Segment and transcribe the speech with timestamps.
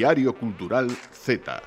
[0.00, 1.60] Diario Cultural Z.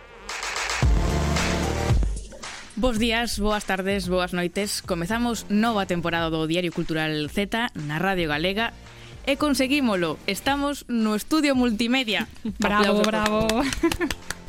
[2.76, 4.82] Bos días, boas tardes, boas noites.
[4.82, 8.74] Comezamos nova temporada do Diario Cultural Z na Radio Galega
[9.30, 10.18] e conseguímolo.
[10.26, 12.26] Estamos no estudio multimedia.
[12.58, 13.06] bravo, Aplausos.
[13.06, 13.46] bravo.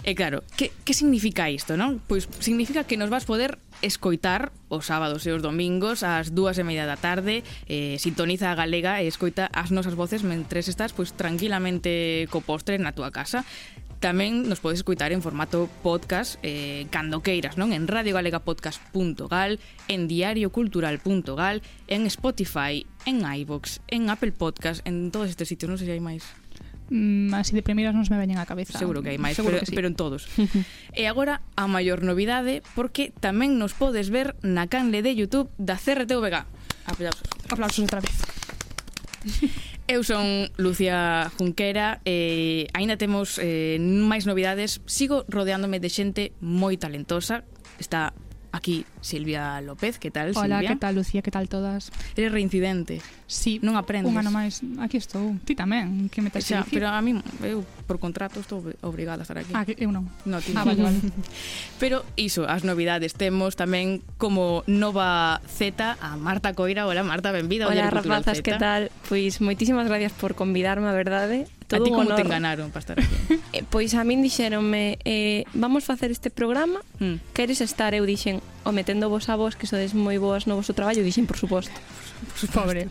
[0.00, 2.00] E claro, que, que significa isto, non?
[2.08, 6.64] Pois significa que nos vas poder escoitar os sábados e os domingos ás dúas e
[6.64, 11.12] media da tarde eh, sintoniza a Galega e escoita as nosas voces mentres estás pois
[11.12, 13.44] tranquilamente co postre na túa casa
[14.00, 17.76] Tamén nos podes escoitar en formato podcast eh, cando queiras, non?
[17.76, 19.60] En radiogalegapodcast.gal,
[19.92, 25.92] en diariocultural.gal, en Spotify, en iVox, en Apple Podcast, en todos estes sitios, non sei
[25.92, 26.24] se hai máis
[26.90, 28.76] mm, así de primeiras non se me veñen á cabeza.
[28.76, 29.74] Seguro que hai máis, Seguro pero, sí.
[29.74, 30.26] pero en todos.
[30.92, 35.78] e agora a maior novidade porque tamén nos podes ver na canle de YouTube da
[35.78, 36.44] CRTVG.
[36.90, 37.26] Aplausos.
[37.48, 38.16] Aplausos outra vez.
[39.90, 44.78] Eu son Lucía Junquera e aínda temos eh, máis novidades.
[44.86, 47.42] Sigo rodeándome de xente moi talentosa.
[47.82, 48.14] Está
[48.52, 50.68] Aquí, Silvia López, que tal, Hola, Silvia?
[50.70, 51.92] que tal, Lucía, que tal todas?
[52.16, 53.00] Eres reincidente.
[53.30, 53.62] Sí.
[53.62, 54.10] Non aprendes.
[54.10, 55.38] Un ano máis, aquí estou.
[55.46, 57.14] Ti tamén, que me tes xa, Pero a mí,
[57.46, 59.54] eu, por contrato, estou obrigada a estar aquí.
[59.54, 60.10] Ah, que eu non.
[60.26, 60.98] No, ti ah, vale, vale.
[61.82, 63.14] pero iso, as novidades.
[63.14, 66.90] Temos tamén como nova Z a Marta Coira.
[66.90, 67.70] Hola, Marta, benvida.
[67.70, 68.90] Hola, rapazas, que tal?
[69.06, 71.46] Pois, moitísimas gracias por convidarme, a verdade.
[71.70, 72.16] Todo a ti como honor.
[72.18, 73.38] te enganaron para estar aquí?
[73.54, 77.30] Eh, pois a min dixeronme, eh, vamos facer este programa, mm.
[77.30, 77.94] queres estar?
[77.94, 81.30] Eu dixen, o metendo vos a vos, que sodes moi boas no voso traballo, dixen,
[81.30, 81.74] por suposto.
[82.50, 82.90] Pobre.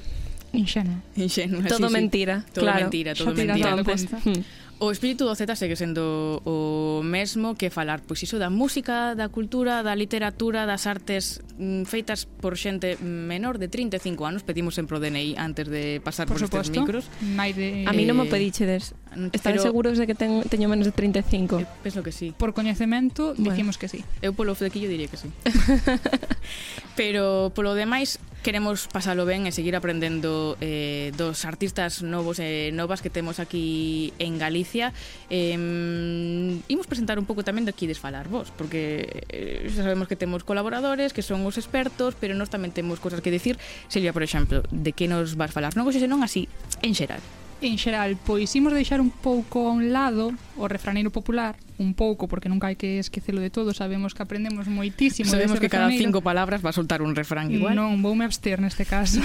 [0.51, 2.53] Inxena Inxenua, Todo sí, mentira, sí.
[2.53, 2.81] Todo claro.
[2.81, 3.75] mentira, todo mentira.
[3.75, 4.19] Todo mentira.
[4.25, 4.43] Mm.
[4.79, 9.27] O espírito do Z segue sendo o mesmo que falar pois iso da música, da
[9.27, 14.47] cultura, da literatura, das artes mm, feitas por xente menor de 35 anos.
[14.47, 17.11] Pedimos sempre o DNI antes de pasar por, por estes micros.
[17.19, 17.83] Maide...
[17.83, 18.95] A mí non me pedíchedes.
[19.19, 19.67] Mm, Están pero...
[19.67, 21.59] seguros de que ten, teño menos de 35?
[21.59, 22.31] Eh, penso que sí.
[22.31, 24.07] Por coñecemento, bueno, dicimos que sí.
[24.23, 25.27] Eu polo flequillo diría que sí.
[26.95, 32.71] pero polo demais, Queremos pasalo ben e seguir aprendendo eh, dos artistas novos e eh,
[32.71, 34.95] novas que temos aquí en Galicia.
[35.27, 35.59] Eh,
[36.71, 40.47] imos presentar un pouco tamén de aquí desfalar vos, porque eh, xa sabemos que temos
[40.47, 43.59] colaboradores, que son os expertos, pero nós tamén temos cosas que decir.
[43.91, 45.75] Silvia, por exemplo, de que nos vas falar?
[45.75, 46.47] Non, senón así,
[46.79, 47.19] en xeral
[47.61, 52.27] en xeral, pois imos deixar un pouco a un lado o refraneiro popular, un pouco,
[52.27, 56.19] porque nunca hai que esquecelo de todo, sabemos que aprendemos moitísimo Sabemos que cada cinco
[56.19, 57.75] palabras va a soltar un refrán igual.
[57.75, 59.23] Non, vou me abster neste caso.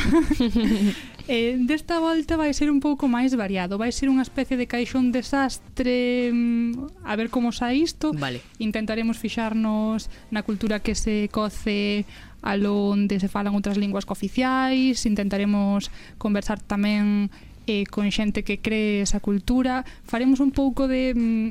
[1.27, 5.11] eh, desta volta vai ser un pouco máis variado, vai ser unha especie de caixón
[5.11, 8.15] desastre, mm, a ver como sai isto.
[8.15, 8.43] Vale.
[8.62, 12.06] Intentaremos fixarnos na cultura que se coce
[12.45, 15.89] a onde se falan outras linguas cooficiais, intentaremos
[16.21, 17.33] conversar tamén
[17.66, 19.84] eh, con xente que cree esa cultura.
[20.04, 21.48] Faremos un pouco de mm,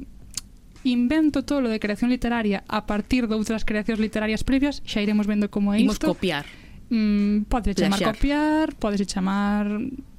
[0.84, 5.47] invento lo de creación literaria a partir de outras creacións literarias previas, xa iremos vendo
[5.47, 6.12] como é Imos isto.
[6.12, 6.46] copiar.
[6.91, 8.16] Mm, pode chamar Plaxar.
[8.16, 9.66] copiar, pode chamar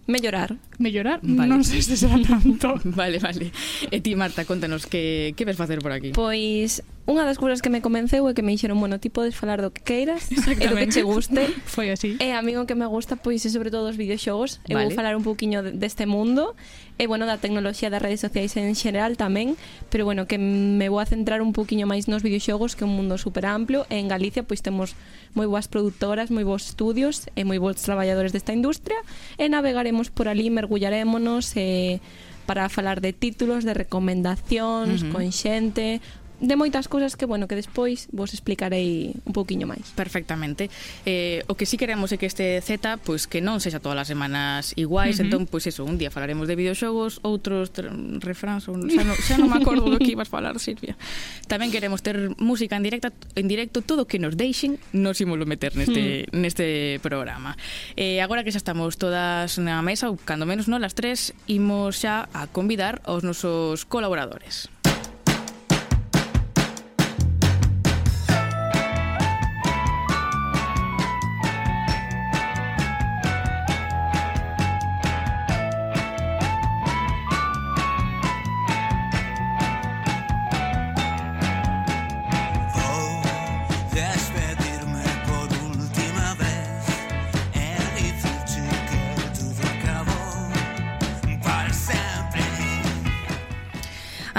[0.06, 0.56] Mellorar.
[0.76, 1.20] Mellorar?
[1.24, 1.48] Vale.
[1.48, 2.76] Non sei se será tanto.
[2.98, 3.48] vale, vale.
[3.88, 6.12] E ti, Marta, contanos que, que ves facer por aquí.
[6.12, 9.60] Pois unha das cousas que me convenceu é que me dixeron, bueno, ti podes falar
[9.60, 11.52] do que queiras e do que che guste.
[11.68, 12.16] Foi así.
[12.16, 14.64] E a mí o que me gusta pois é sobre todo os videoxogos.
[14.64, 14.72] Vale.
[14.72, 16.56] Eu vou falar un pouquiño deste mundo
[16.96, 19.60] e bueno, da tecnoloxía das redes sociais en xeral tamén,
[19.92, 22.96] pero bueno, que me vou a centrar un pouquiño máis nos videoxogos que é un
[22.96, 24.96] mundo super amplio e en Galicia pois temos
[25.36, 28.96] moi boas produtoras, moi bons estudios e moi bons traballadores desta industria
[29.36, 32.00] e navegaremos por ali, mergullarémonos e
[32.46, 35.12] para falar de títulos, de recomendacións, uh -huh.
[35.12, 36.00] con xente,
[36.40, 39.94] de moitas cousas que, bueno, que despois vos explicarei un pouquiño máis.
[39.94, 40.68] Perfectamente.
[41.06, 44.04] Eh, o que sí queremos é que este Z, pois pues, que non sexa todas
[44.04, 45.24] as semanas iguais, uh -huh.
[45.30, 47.70] entón, pois pues, eso, un día falaremos de videoxogos, outros
[48.20, 50.98] refráns, ou, xa, no, xa non me acordo do que ibas falar, Silvia.
[51.46, 55.46] Tamén queremos ter música en directa, en directo, todo o que nos deixen, nos imolo
[55.46, 56.34] meter neste, uh -huh.
[56.34, 56.66] neste
[57.00, 57.56] programa.
[57.94, 62.02] Eh, agora que xa estamos todas na mesa, ou cando menos non, las tres, imos
[62.02, 64.68] xa a convidar aos nosos colaboradores.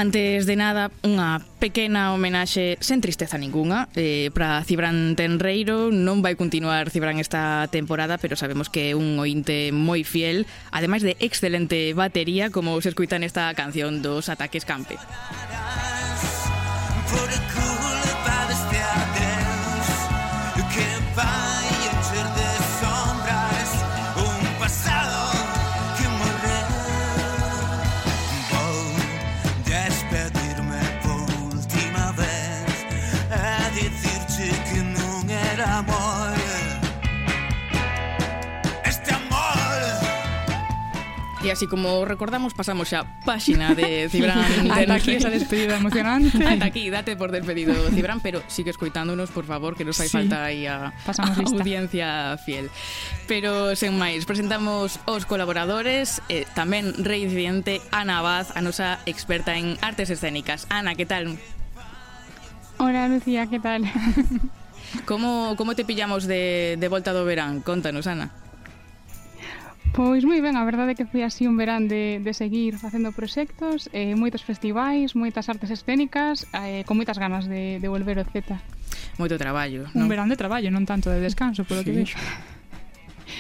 [0.05, 3.89] Antes de nada, unha pequena homenaxe sen tristeza ningunha.
[3.97, 9.17] Eh, para Cibran Tenreiro non vai continuar Cibran esta temporada pero sabemos que é un
[9.17, 15.01] ointe moi fiel ademais de excelente batería como se escuita nesta canción dos Ataques Campe.
[17.09, 17.64] Put
[41.45, 44.41] E así como recordamos, pasamos xa páxina de Cibran.
[44.73, 46.41] Ata aquí esa despedida emocionante.
[46.41, 50.17] Ata aquí, date por despedido, Cibran, pero sigue escoitándonos, por favor, que nos fai sí.
[50.17, 51.61] falta aí a, Pasamos a lista.
[51.61, 52.07] audiencia
[52.41, 52.73] fiel.
[53.29, 59.77] Pero, sen máis, presentamos os colaboradores, eh, tamén reincidente Ana Abad, a nosa experta en
[59.85, 60.65] artes escénicas.
[60.73, 61.37] Ana, que tal?
[62.81, 63.85] Hola, Lucía, que tal?
[65.05, 67.61] como, como te pillamos de, de volta do verán?
[67.61, 68.33] Contanos, Ana.
[69.95, 73.15] Pois moi ben, a verdade é que foi así un verán de, de seguir facendo
[73.15, 78.27] proxectos, eh, moitos festivais, moitas artes escénicas, eh, con moitas ganas de, de volver o
[78.27, 78.59] Z.
[79.15, 80.03] Moito traballo, non?
[80.03, 81.87] Un verán de traballo, non tanto de descanso, polo sí.
[81.87, 82.19] que vexo.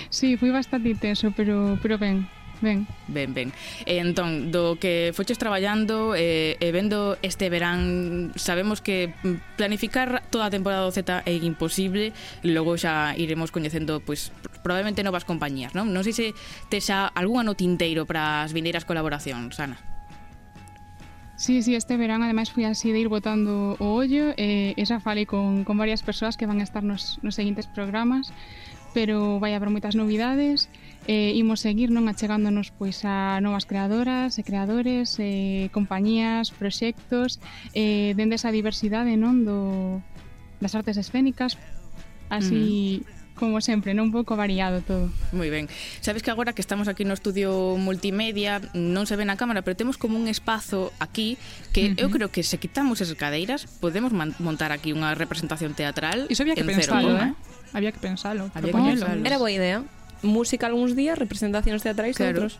[0.07, 2.23] Sí, foi bastante intenso, pero, pero ben,
[2.61, 2.87] Ben.
[3.07, 3.49] Ben, ben.
[3.85, 9.11] E entón, do que foches traballando eh, e vendo este verán, sabemos que
[9.59, 14.31] planificar toda a temporada do Z é imposible, logo xa iremos coñecendo pois
[14.63, 15.91] probablemente novas compañías, non?
[15.91, 16.27] Non sei se
[16.71, 19.77] tes xa algún ano tinteiro para as vindeiras colaboracións, Ana.
[21.35, 24.85] Sí, sí, este verán ademais fui así de ir botando o ollo eh, e eh,
[24.87, 28.31] xa falei con, con varias persoas que van a estar nos, nos seguintes programas
[28.95, 34.37] pero vai haber moitas novidades e Eh, imos seguir non achegándonos pois a novas creadoras
[34.37, 37.37] e creadores, eh, compañías, proxectos,
[37.77, 40.01] eh, dende esa diversidade non do
[40.57, 41.61] das artes escénicas,
[42.33, 45.11] así mm como sempre, non un pouco variado todo.
[45.35, 45.67] Moi ben.
[45.99, 49.75] Sabes que agora que estamos aquí no estudio multimedia, non se ve na cámara, pero
[49.75, 51.35] temos como un espazo aquí
[51.75, 52.03] que uh -huh.
[52.03, 56.31] eu creo que se quitamos as cadeiras, podemos montar aquí unha representación teatral.
[56.31, 57.35] Iso había que pensalo, eh?
[57.75, 59.21] Había que pensalo, Había que pensalo.
[59.27, 59.83] Era boa idea
[60.25, 62.49] música algúns días, representacións teatrais claro.
[62.49, 62.59] outros.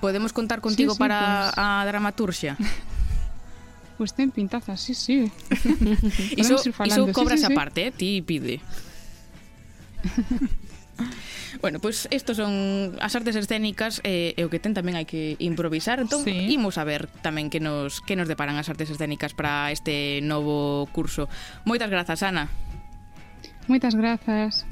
[0.00, 1.60] Podemos contar contigo sí, sí, para pues...
[1.60, 2.56] a dramaturxia.
[2.56, 5.30] Pois pues ten pintaza, sí, sí.
[6.36, 7.92] iso, iso cobras sí, sí, aparte, eh?
[7.92, 8.60] ti pide.
[11.60, 15.08] Bueno, pois pues estos son as artes escénicas eh, e o que ten tamén hai
[15.08, 16.00] que improvisar.
[16.00, 16.52] Entón, sí.
[16.52, 20.84] imos a ver tamén que nos que nos deparan as artes escénicas para este novo
[20.92, 21.32] curso.
[21.64, 22.52] Moitas grazas, Ana.
[23.68, 24.68] Moitas grazas.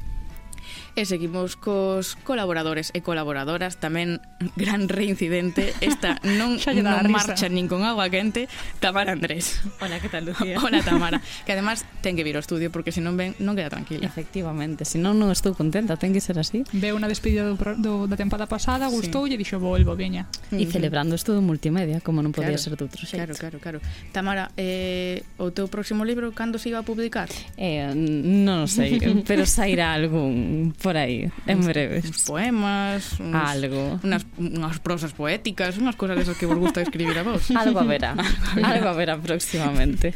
[0.95, 4.23] E seguimos cos colaboradores e colaboradoras, tamén
[4.55, 6.55] gran reincidente, esta non,
[6.87, 8.47] non marcha nin con agua quente,
[8.79, 9.59] Tamara Andrés.
[9.83, 10.55] Hola, que tal, Lucía?
[10.63, 13.75] Hola, Tamara, que además ten que vir ao estudio porque se non ven non queda
[13.75, 14.07] tranquila.
[14.07, 16.63] Efectivamente, se non non estou contenta, ten que ser así.
[16.71, 19.35] Veo unha despedida do, do, da tempada pasada, gustou sí.
[19.35, 20.31] e dixo, volvo, veña.
[20.55, 20.71] E mm-hmm.
[20.71, 23.35] celebrando isto do multimedia, como non podía claro, ser do outro xeito.
[23.35, 23.79] Claro, claro, claro.
[24.15, 27.27] Tamara, eh, o teu próximo libro, cando se iba a publicar?
[27.59, 32.05] Eh, non sei, pero sairá algún por aí, en breves.
[32.05, 33.97] Uns poemas, uns, algo.
[34.05, 37.49] Unas, unhas prosas poéticas, unhas cousas esas que vos gusta escribir a vos.
[37.57, 38.13] Algo haberá,
[38.61, 40.13] algo haberá próximamente.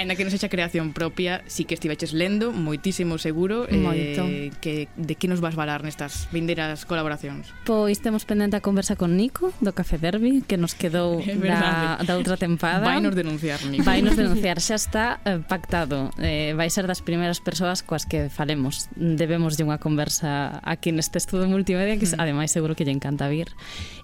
[0.00, 4.24] Ainda que non sexa creación propia, si sí que estiveches lendo, moitísimo seguro, eh, Moito.
[4.24, 7.52] eh, que, de que nos vas valar nestas vindeiras colaboracións?
[7.68, 12.16] Pois temos pendente a conversa con Nico, do Café Derby, que nos quedou da, da
[12.16, 12.80] outra tempada.
[12.80, 13.84] Vai nos denunciar, Nico.
[13.84, 16.08] Vai nos denunciar, xa está eh, pactado.
[16.16, 18.88] Eh, vai ser das primeiras persoas coas que falemos.
[18.96, 22.20] Debemos de unha conversa convidarvos a, a quen este estudo multimedia, que mm.
[22.20, 23.48] ademais seguro que lle encanta vir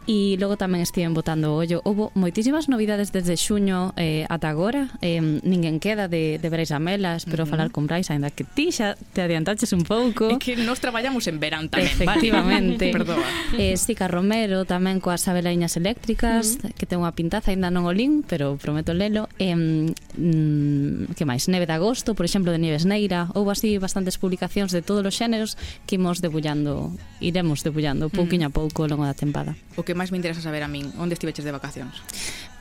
[0.06, 4.90] e logo tamén estiven botando o ollo Houve moitísimas novidades desde xuño eh, ata agora.
[4.98, 7.50] Eh, ninguén queda de, de Brais Amela espero uh -huh.
[7.50, 10.30] falar con Brais ainda que ti xa te adiantaches un pouco.
[10.30, 12.90] É que nos traballamos en verán tamén efectivamente.
[12.92, 13.14] Vale.
[13.58, 16.74] eh, Sica Romero tamén coas abelaiñas eléctricas uh -huh.
[16.74, 19.30] que ten unha pintaza ainda non o lin pero prometo lelo.
[19.38, 21.46] Eh, mm, que máis?
[21.46, 23.30] Neve de Agosto por exemplo de Nieves Neira.
[23.38, 25.54] Houve así bastantes publicacións de todos os xéneros
[25.86, 26.90] que imos debullando
[27.22, 28.56] iremos debullando pouquiño uh -huh.
[28.56, 29.54] a pouco ao longo da tempada.
[29.76, 32.00] O que que máis me interesa saber a min, onde estiveches de vacacións?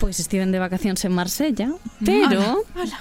[0.01, 2.65] pois estiven de vacacións en Marsella, pero...
[2.65, 2.99] Ala, ala.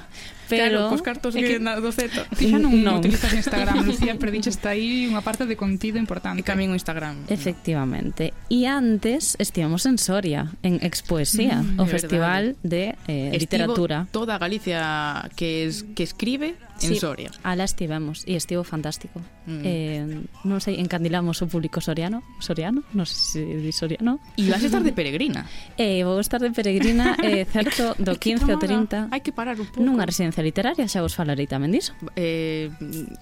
[0.50, 0.68] Pero...
[0.68, 2.10] Claro, cos cartos é que, que do Z.
[2.34, 2.98] Ti xa non, non.
[2.98, 6.42] utilizas Instagram, Lucía, pero dixe está aí unha parte de contido importante.
[6.42, 7.30] E camín o Instagram.
[7.30, 8.34] Efectivamente.
[8.50, 12.66] E antes estivemos en Soria, en Expoesía, mm, o festival verdade.
[12.66, 14.10] de eh, Estivo literatura.
[14.10, 17.30] toda Galicia que, es, que escribe en sí, Soria.
[17.46, 19.22] Ala estivemos, e estivo fantástico.
[19.46, 19.62] Mm.
[19.62, 20.04] Eh,
[20.42, 24.18] non sei, encandilamos o público soriano, soriano, non sei se di soriano.
[24.34, 25.46] E vas a estar de peregrina.
[25.78, 29.54] Eh, vou estar de peregrina eh, é certo do 15 ao 30 Hai que parar
[29.60, 31.94] un pouco Nunha residencia literaria, xa vos falarei tamén diso.
[32.18, 32.72] Eh,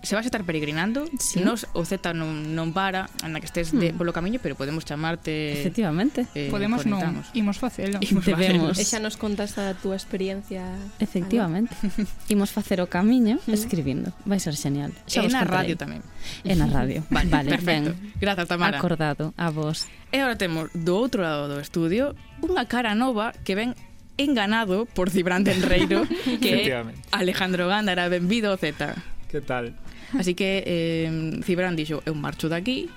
[0.01, 1.45] Se vas a estar peregrinando sí.
[1.45, 3.99] nos, O Z non, non para Anda que estés de, hmm.
[3.99, 6.25] polo camiño Pero podemos chamarte Efectivamente.
[6.33, 7.29] eh, Podemos conectamos.
[7.29, 8.79] non, imos facelo Imos Debemos.
[8.81, 10.65] E xa nos contas a túa experiencia
[11.03, 11.75] Efectivamente.
[12.33, 13.53] Imos facer o camiño hmm.
[13.53, 14.15] escribindo.
[14.25, 16.01] Vai ser genial xa E na radio tamén.
[16.47, 17.03] E na radio.
[17.15, 17.93] Vale, vale perfecto.
[17.97, 18.15] Ben.
[18.21, 18.79] Grazas Tamara.
[18.79, 19.89] Acordado, a vos.
[20.13, 23.75] E agora temos do outro lado do estudio unha cara nova que ven
[24.19, 26.05] enganado por Cibran del Reiro
[26.43, 28.95] que é Alejandro Gándara, benvido Z.
[29.31, 29.75] Que tal?
[30.19, 32.89] Así que eh, Cibran dixo, eu marcho daqui,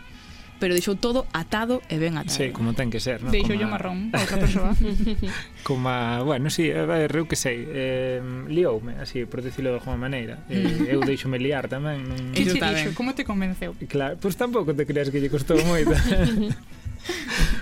[0.61, 2.37] pero deixou todo atado e ben atado.
[2.37, 3.33] Sí, como ten que ser, non?
[3.33, 3.75] Deixou yo Coma...
[3.75, 4.71] marrón a outra persoa.
[5.67, 6.21] como, a...
[6.21, 10.45] bueno, sí, a ver, eu que sei, eh, lioume, así, por decirlo de alguma maneira.
[10.47, 12.05] Eh, eu deixome liar tamén.
[12.05, 12.31] Non...
[12.31, 12.93] Que te dixo?
[12.93, 13.73] Como te convenceu?
[13.89, 15.97] Claro, pois pues tampouco te creas que lle costou moito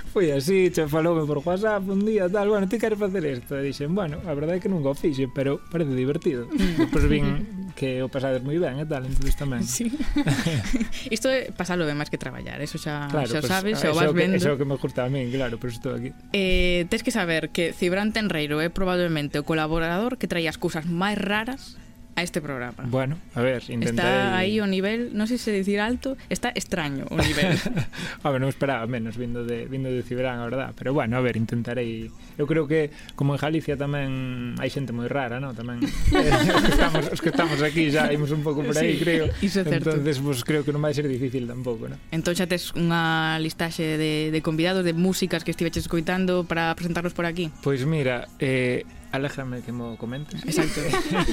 [0.10, 3.56] foi así, che faloume por WhatsApp un día, tal, bueno, ti queres facer isto?
[3.56, 6.50] E dixen, bueno, a verdade é que nunca o fixe, pero parece divertido.
[6.50, 6.90] Mm.
[6.90, 7.26] Depois vin
[7.78, 9.62] que o pasades moi ben e tal, entonces tamén.
[9.64, 9.94] Sí.
[11.16, 13.96] isto é pasalo ben máis que traballar, eso xa, claro, xa pues, sabes, xa o
[13.96, 14.36] vas vendo.
[14.36, 16.10] Eso que me gusta a min, claro, por isto aquí.
[16.34, 20.90] Eh, tes que saber que Cibran Tenreiro é probablemente o colaborador que traía as cousas
[20.90, 21.78] máis raras
[22.20, 22.84] a este programa.
[22.86, 24.12] Bueno, a ver, intentarei...
[24.12, 27.56] Está aí o nivel, non sei se dicir alto, está extraño o nivel.
[28.26, 31.22] a ver, non esperaba menos vindo de vindo de Ciberán, a verdad, pero bueno, a
[31.24, 32.12] ver, intentarei.
[32.36, 35.56] Eu creo que como en Galicia tamén hai xente moi rara, non?
[35.56, 35.80] Tamén
[36.12, 39.04] eh, os que estamos os que estamos aquí xa imos un pouco por aí, sí,
[39.04, 39.32] creo.
[39.40, 39.96] Iso é certo.
[39.96, 42.00] Entonces, pues, creo que non vai ser difícil tampouco, non?
[42.12, 47.16] Entón xa tes unha listaxe de de convidados de músicas que estiveches escoitando para presentarlos
[47.16, 47.48] por aquí.
[47.64, 50.38] Pois pues mira, eh Alégrame que mo comentes.
[50.46, 50.82] Exacto.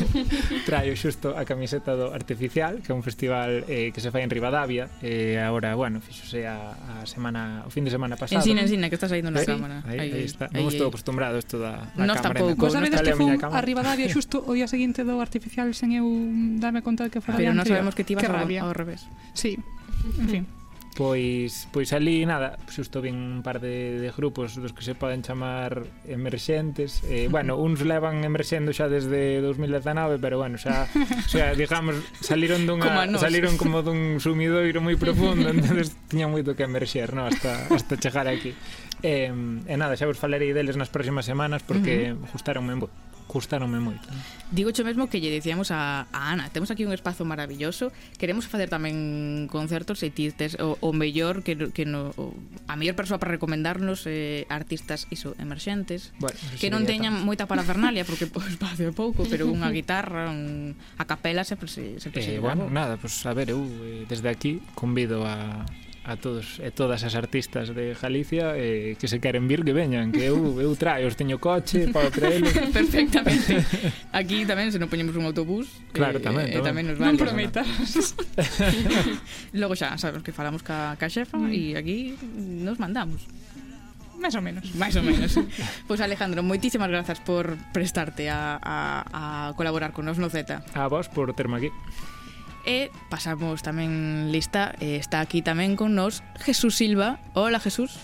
[0.68, 4.32] Traio xusto a camiseta do Artificial, que é un festival eh, que se fai en
[4.32, 8.40] Rivadavia, e eh, agora, bueno, fixose a, a semana, o fin de semana pasado.
[8.40, 9.84] Ensina, ensina, que estás aí na sí, cámara.
[9.84, 10.48] Aí, aí, está.
[10.48, 12.40] Aí, non estou acostumbrado isto da, da Nos cámara.
[12.40, 12.64] Tampouco.
[12.64, 16.08] Vos sabedes que fun a Rivadavia xusto o día seguinte do Artificial sen eu
[16.56, 19.04] darme conta de que foi ah, Pero non sabemos que ti vas ao, ao revés.
[19.36, 19.60] Sí,
[20.16, 20.44] en fin.
[20.96, 25.20] Pois, pois ali, nada, xusto vin un par de, de grupos dos que se poden
[25.20, 27.04] chamar emerxentes.
[27.04, 30.88] Eh, bueno, uns levan emerxendo xa desde 2019, pero bueno, xa,
[31.28, 36.64] xa digamos, saliron dunha como saliron como dun sumidoiro moi profundo, entonces tiña moito que
[36.64, 38.56] emerxer, no, hasta hasta chegar aquí.
[39.04, 39.32] Eh, e eh,
[39.68, 42.32] eh, nada, xa vos falarei deles nas próximas semanas porque uh -huh.
[42.32, 42.88] gustaronme moi
[43.28, 44.06] gustaronme moito.
[44.50, 48.46] Digo cho mesmo que lle dicíamos a, a Ana, temos aquí un espazo maravilloso, queremos
[48.46, 52.32] facer tamén concertos e tistes, o, o mellor que, que no, o,
[52.70, 58.06] a mellor persoa para recomendarnos eh, artistas iso, emerxentes, bueno, que non teñan moita parafernalia,
[58.06, 62.26] porque o espacio é pouco, pero unha guitarra, un, a capela sempre se, sempre eh,
[62.26, 65.66] se bueno, nada, pois pues, a ver, eu eh, desde aquí convido a
[66.06, 70.14] a todos e todas as artistas de Galicia eh, que se queren vir que veñan,
[70.14, 72.46] que eu, eu traio, os teño coche, para traelo.
[72.78, 73.58] Perfectamente.
[74.14, 76.86] Aquí tamén se non poñemos un autobús, eh, claro, eh, tamén, eh, tamén.
[76.86, 77.10] tamén nos vale.
[77.10, 77.66] Non prometas.
[79.60, 81.50] Logo xa sabemos que falamos ca, ca xefa mm.
[81.50, 81.80] e mm.
[81.82, 81.98] aquí
[82.62, 83.26] nos mandamos.
[84.22, 84.64] Máis ou menos.
[84.78, 85.34] Máis ou menos.
[85.34, 90.62] pois pues Alejandro, moitísimas grazas por prestarte a, a, a colaborar con nos no Z.
[90.70, 91.70] A vos por terme aquí.
[92.66, 97.22] E pasamos tamén lista, e está aquí tamén con nos Jesús Silva.
[97.38, 97.94] Hola Jesús.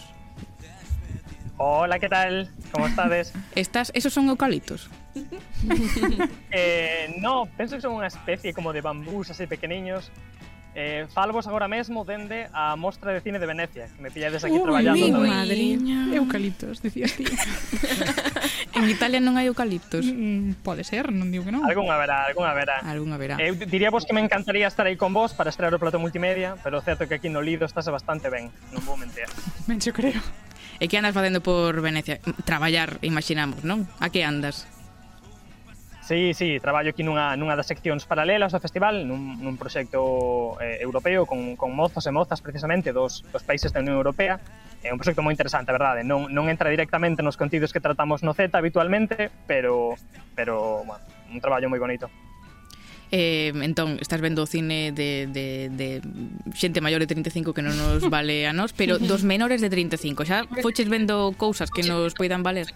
[1.58, 2.46] Hola, ¿qué tal?
[2.70, 3.34] ¿Cómo estades?
[3.58, 4.86] Estás, esos son eucaliptos.
[6.50, 10.14] eh, no, penso que son unha especie como de bambús así pequeniños.
[10.78, 14.56] Eh, falvos agora mesmo dende a Mostra de Cine de Venecia, que me pillades aquí
[14.56, 14.94] Ui, traballando.
[14.94, 15.30] mi tamén.
[15.42, 15.98] madriña.
[16.14, 17.26] Eucaliptos, decías ti.
[18.72, 20.08] En Italia non hai eucaliptos.
[20.08, 21.68] Mm, mm, pode ser, non digo que non.
[21.68, 22.80] Algúnha verá, algúnha verá.
[22.80, 23.36] Algúnha verá.
[23.36, 26.56] Eu diría vos que me encantaría estar aí con vos para estrear o plato multimedia,
[26.64, 29.28] pero o certo que aquí no Lido estás bastante ben, non vou mentir.
[29.68, 30.24] Mencho creo.
[30.80, 32.18] E que andas facendo por Venecia?
[32.48, 33.84] Traballar, imaginamos, non?
[34.00, 34.64] A que andas?
[36.12, 40.76] Sí, sí, traballo aquí nunha, nunha das seccións paralelas do festival, nun, nun proxecto eh,
[40.84, 44.36] europeo con, con mozos e mozas precisamente dos, dos países da Unión Europea.
[44.84, 46.04] É un proxecto moi interesante, a verdade.
[46.04, 49.96] Non, non entra directamente nos contidos que tratamos no Z habitualmente, pero,
[50.36, 51.00] pero bueno,
[51.32, 52.12] un traballo moi bonito.
[53.08, 56.04] Eh, entón, estás vendo o cine de, de, de
[56.52, 60.28] xente maior de 35 que non nos vale a nós, pero dos menores de 35,
[60.28, 62.68] xa foches vendo cousas que nos poidan valer?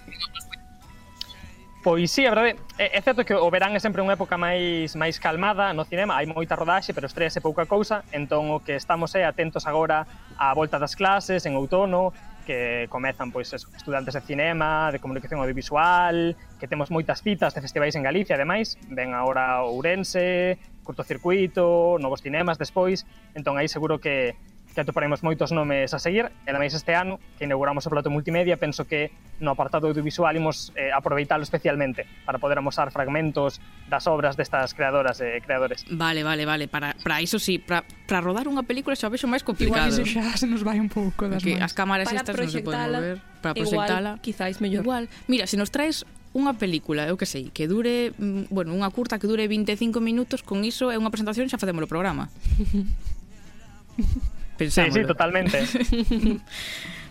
[1.87, 4.99] Pois sí, a verdade, é, é certo que o verán é sempre unha época máis
[4.99, 9.14] máis calmada no cinema, hai moita rodaxe, pero estrease pouca cousa, entón o que estamos
[9.14, 10.02] é atentos agora
[10.35, 12.11] á volta das clases en outono,
[12.43, 17.62] que comezan pois eso, estudantes de cinema, de comunicación audiovisual, que temos moitas citas de
[17.62, 23.07] festivais en Galicia, ademais, ven agora Ourense, Curtocircuito, Novos Cinemas despois,
[23.38, 24.35] entón aí seguro que
[24.76, 28.61] que atoparemos moitos nomes a seguir, e ademais este ano que inauguramos o plato multimedia,
[28.61, 29.09] penso que
[29.40, 33.56] no apartado audiovisual imos eh, aproveitalo especialmente para poder amosar fragmentos
[33.88, 35.88] das obras destas creadoras e eh, creadores.
[35.88, 39.40] Vale, vale, vale, para, para iso sí, para, para rodar unha película xa vexo máis
[39.40, 39.88] complicado.
[39.88, 41.64] Igual iso xa se nos vai un pouco das mans.
[41.64, 43.16] As cámaras para estas non se poden mover.
[43.40, 44.21] Para proxectala.
[44.21, 44.85] Igual, quizáis mellor.
[44.85, 45.09] Igual.
[45.25, 46.04] Mira, se nos traes
[46.37, 50.45] unha película, eu que sei, que dure, mm, bueno, unha curta que dure 25 minutos,
[50.45, 52.28] con iso é unha presentación xa facemos o programa.
[54.57, 54.95] Pensámolo.
[54.95, 55.59] Sí, sí, totalmente.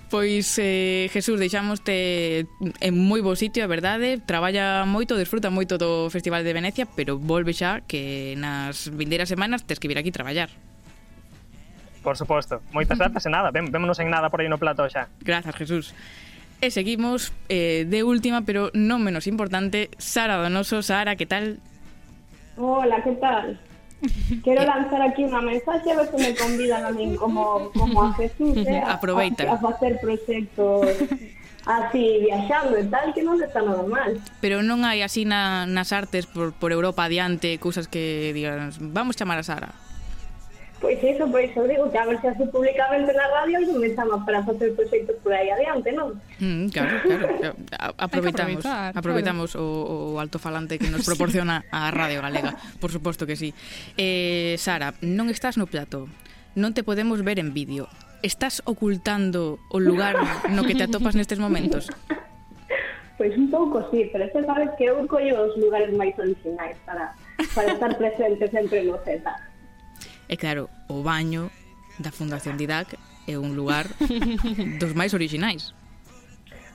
[0.10, 6.14] Pois, eh, Jesús, deixámoste en moi bo sitio, a verdade Traballa moito, disfruta moito do
[6.14, 10.54] Festival de Venecia Pero volve xa que nas vindeiras semanas tes que vir aquí traballar
[12.06, 15.10] Por suposto, moitas grazas e nada, Vem, vémonos en nada por aí no plato xa
[15.25, 15.98] Grazas, Jesús
[16.62, 21.60] E seguimos eh, de última, pero non menos importante Sara Donoso, Sara, que tal?
[22.56, 23.60] Hola, que tal?
[24.43, 28.13] Quero lanzar aquí unha mensaxe a ver se me convidan a min como, como a
[28.13, 29.45] Jesús, eh, a, Aproveita.
[29.50, 31.05] A, a facer proxectos
[31.65, 34.21] así viaxando e tal, que non está nada mal.
[34.41, 39.17] Pero non hai así na, nas artes por, por Europa adiante cousas que digas, vamos
[39.17, 39.85] chamar a Sara.
[40.79, 44.20] Pois iso, pois eu digo que a ver se así públicamente na radio e chama
[44.27, 46.20] para facer proxectos por aí adiante, non?
[46.44, 47.55] Mm, claro, claro.
[47.98, 49.65] Aproveitamos, aproveitamos claro.
[49.65, 53.55] o, o altofalante que nos proporciona a Radio Galega, por suposto que sí.
[53.96, 56.12] Eh, Sara, non estás no plato,
[56.60, 57.88] non te podemos ver en vídeo.
[58.20, 60.20] Estás ocultando o lugar
[60.51, 61.88] no que te atopas nestes momentos?
[63.15, 67.15] Pois un pouco sí, pero você sabes que eu collo os lugares máis originais para,
[67.55, 69.24] para estar presente sempre no Z.
[70.27, 71.53] E claro, o baño
[72.01, 73.89] da Fundación Didac é un lugar
[74.82, 75.74] dos máis orixinais.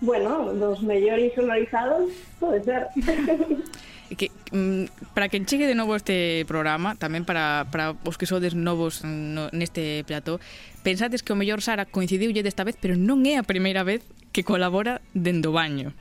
[0.01, 2.09] Bueno, dos mellores sonorizados,
[2.41, 2.89] pode ser.
[4.17, 8.57] que, mm, para que chegue de novo este programa, tamén para, para os que sodes
[8.57, 10.41] novos mm, no, neste plató,
[10.83, 14.43] pensades que o mellor Sara coincidiulle desta vez, pero non é a primeira vez que
[14.43, 15.95] colabora dendo baño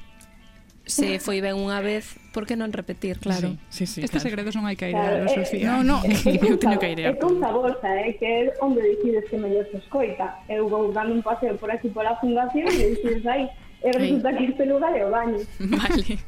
[0.89, 3.53] se foi ben unha vez, por que non repetir, claro.
[3.69, 4.25] Sí, sí, sí, Estes claro.
[4.25, 5.65] segredos non hai que airear, eh, claro, Sofía.
[5.69, 5.97] No, no,
[6.49, 7.13] eu teño que airear.
[7.13, 10.41] É conta bolsa, eh, que é onde decides que mellor se escoita.
[10.49, 13.45] Eu vou dando un paseo por aquí pola fundación e decides aí.
[13.79, 15.39] E resulta que este lugar é o baño.
[15.63, 16.19] Vale.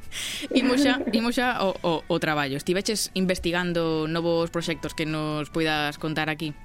[0.56, 2.56] Imos xa, imos xa o, o, o traballo.
[2.56, 6.56] Estiveches investigando novos proxectos que nos poidas contar aquí?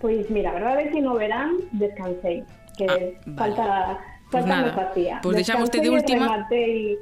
[0.00, 2.48] Pois mira, a verdade é que no verán descansei.
[2.80, 2.96] Que ah,
[3.28, 3.36] vale.
[3.36, 3.68] falta
[4.32, 4.72] Pois nada,
[5.20, 6.24] pois deixámoste de última...
[6.24, 6.96] Rematei...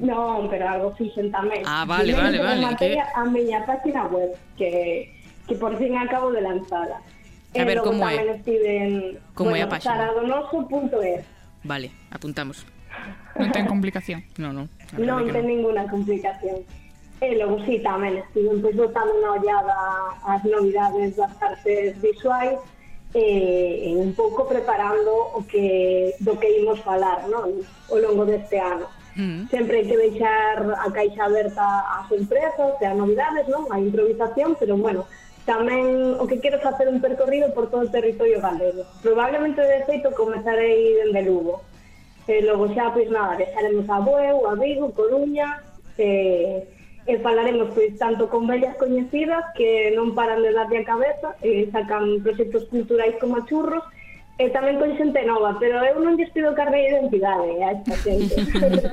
[0.00, 1.60] Non, pero algo fixen tamén.
[1.68, 2.64] Ah, vale, vale, vale.
[2.76, 2.96] Que...
[2.96, 5.08] A miña página web, que,
[5.44, 7.00] que por fin acabo de lanzala.
[7.52, 8.16] A ver, como é?
[8.40, 9.92] Piden, como bueno, é a página?
[9.92, 11.24] saradonoso.es
[11.64, 12.64] Vale, apuntamos.
[13.36, 14.24] Non ten complicación.
[14.40, 14.66] Non, non.
[14.96, 15.52] Non ten no.
[15.52, 16.64] ninguna complicación.
[17.20, 19.76] Eh, e logo sí, tamén estive pois, botando unha ollada
[20.24, 22.56] ás novidades das artes visuais
[23.14, 27.62] eh, un pouco preparando o que do que imos falar non?
[27.90, 28.86] ao longo deste ano.
[29.18, 29.50] Mm.
[29.50, 31.62] Sempre hai que deixar a caixa aberta
[31.98, 33.66] ás empresas e a novidades, non?
[33.74, 35.10] a improvisación, pero bueno,
[35.42, 38.86] tamén o que quero facer un percorrido por todo o territorio galego.
[39.02, 41.66] Probablemente de feito comezarei dende Lugo.
[42.30, 45.58] E logo xa, pois nada, deixaremos a Bueu, a Vigo, Coruña,
[45.98, 46.62] eh,
[47.06, 51.68] e falaremos pois, tanto con vellas coñecidas que non paran de darlle a cabeza e
[51.72, 53.84] sacan proxectos culturais como a churros
[54.40, 57.68] e tamén con xente nova, pero eu non lles pido carne de identidade eh, a
[57.76, 58.34] esta xente.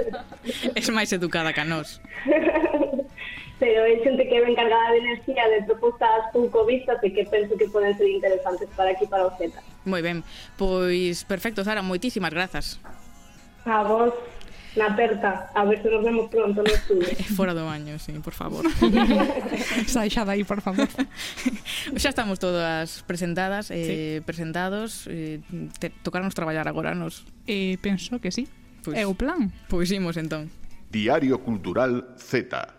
[0.80, 2.04] es máis educada que a nós.
[3.60, 7.56] pero é xente que ven cargada de enerxía, de propostas pouco vistas e que penso
[7.56, 9.56] que poden ser interesantes para aquí para o Z.
[9.88, 10.22] Moi ben,
[10.60, 12.78] pois perfecto, Sara, moitísimas grazas.
[13.66, 14.14] A vos
[14.78, 17.10] na aperta, a ver se nos vemos pronto no estudio.
[17.36, 18.64] Fora do baño, sí, por favor.
[19.90, 20.88] Sai xa dai, por favor.
[22.02, 24.24] xa estamos todas presentadas, eh, sí.
[24.24, 25.42] presentados, eh,
[25.82, 27.26] te, tocarnos traballar agora nos...
[27.50, 28.48] Eh, penso que sí.
[28.86, 29.50] Pois, é o plan.
[29.68, 30.54] Pois imos entón.
[30.94, 32.78] Diario Cultural Z.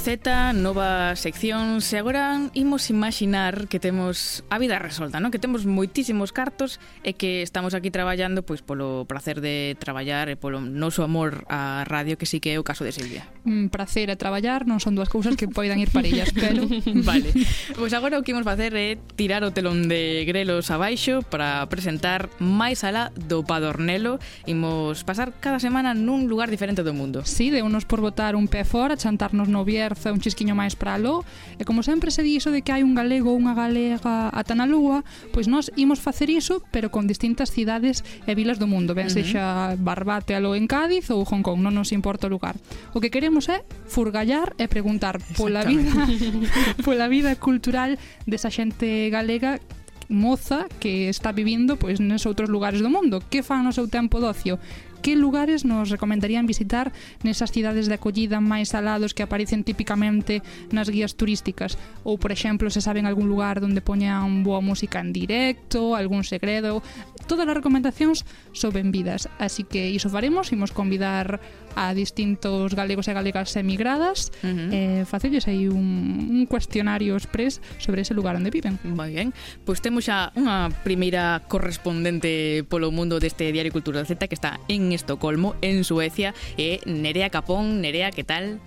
[0.00, 5.28] Z, nova sección Se agora imos imaginar que temos a vida resolta, non?
[5.28, 10.40] Que temos moitísimos cartos e que estamos aquí traballando pois polo placer de traballar e
[10.40, 14.10] polo noso amor á radio que sí que é o caso de Silvia mm, prazer
[14.10, 16.66] e traballar non son dúas cousas que poidan ir parellas, pero...
[17.08, 17.32] vale.
[17.80, 22.28] Pois agora o que imos facer é tirar o telón de grelos abaixo para presentar
[22.36, 24.20] máis alá do Padornelo.
[24.44, 27.24] Imos pasar cada semana nun lugar diferente do mundo.
[27.24, 31.00] Sí, de unos por botar un pé fora, chantarnos no Bierza un chisquiño máis para
[31.00, 31.24] aló.
[31.56, 34.52] E como sempre se di iso de que hai un galego ou unha galega ata
[34.52, 38.92] na lúa, pois nós imos facer iso, pero con distintas cidades e vilas do mundo.
[38.92, 39.16] Ben, uh -huh.
[39.16, 39.42] sexa
[39.80, 42.58] Barbate aló en Cádiz ou Hong Kong, non nos importa o lugar.
[42.92, 45.86] O que queremos queremos é eh, furgallar e preguntar pola vida
[46.84, 47.94] pola vida cultural
[48.26, 49.62] desa xente galega
[50.10, 53.22] moza que está vivindo pois nos outros lugares do mundo.
[53.30, 54.58] Que fan no seu tempo de ocio?
[55.00, 56.92] que lugares nos recomendarían visitar
[57.24, 61.80] nesas cidades de acollida máis alados que aparecen típicamente nas guías turísticas?
[62.06, 66.82] Ou, por exemplo, se saben algún lugar onde poñan boa música en directo, algún segredo...
[67.30, 71.38] Todas as recomendacións soben vidas, así que iso faremos, imos convidar
[71.76, 74.68] a distintos galegos e galegas emigradas uh -huh.
[74.74, 78.78] eh, facelles aí un, un cuestionario express sobre ese lugar onde viven.
[78.82, 79.30] Moi ben,
[79.62, 84.58] pois pues temos xa unha primeira correspondente polo mundo deste Diario Cultural Z que está
[84.66, 87.80] en en Estocolmo, en Suecia, e Nerea Capón.
[87.80, 88.58] Nerea, que tal?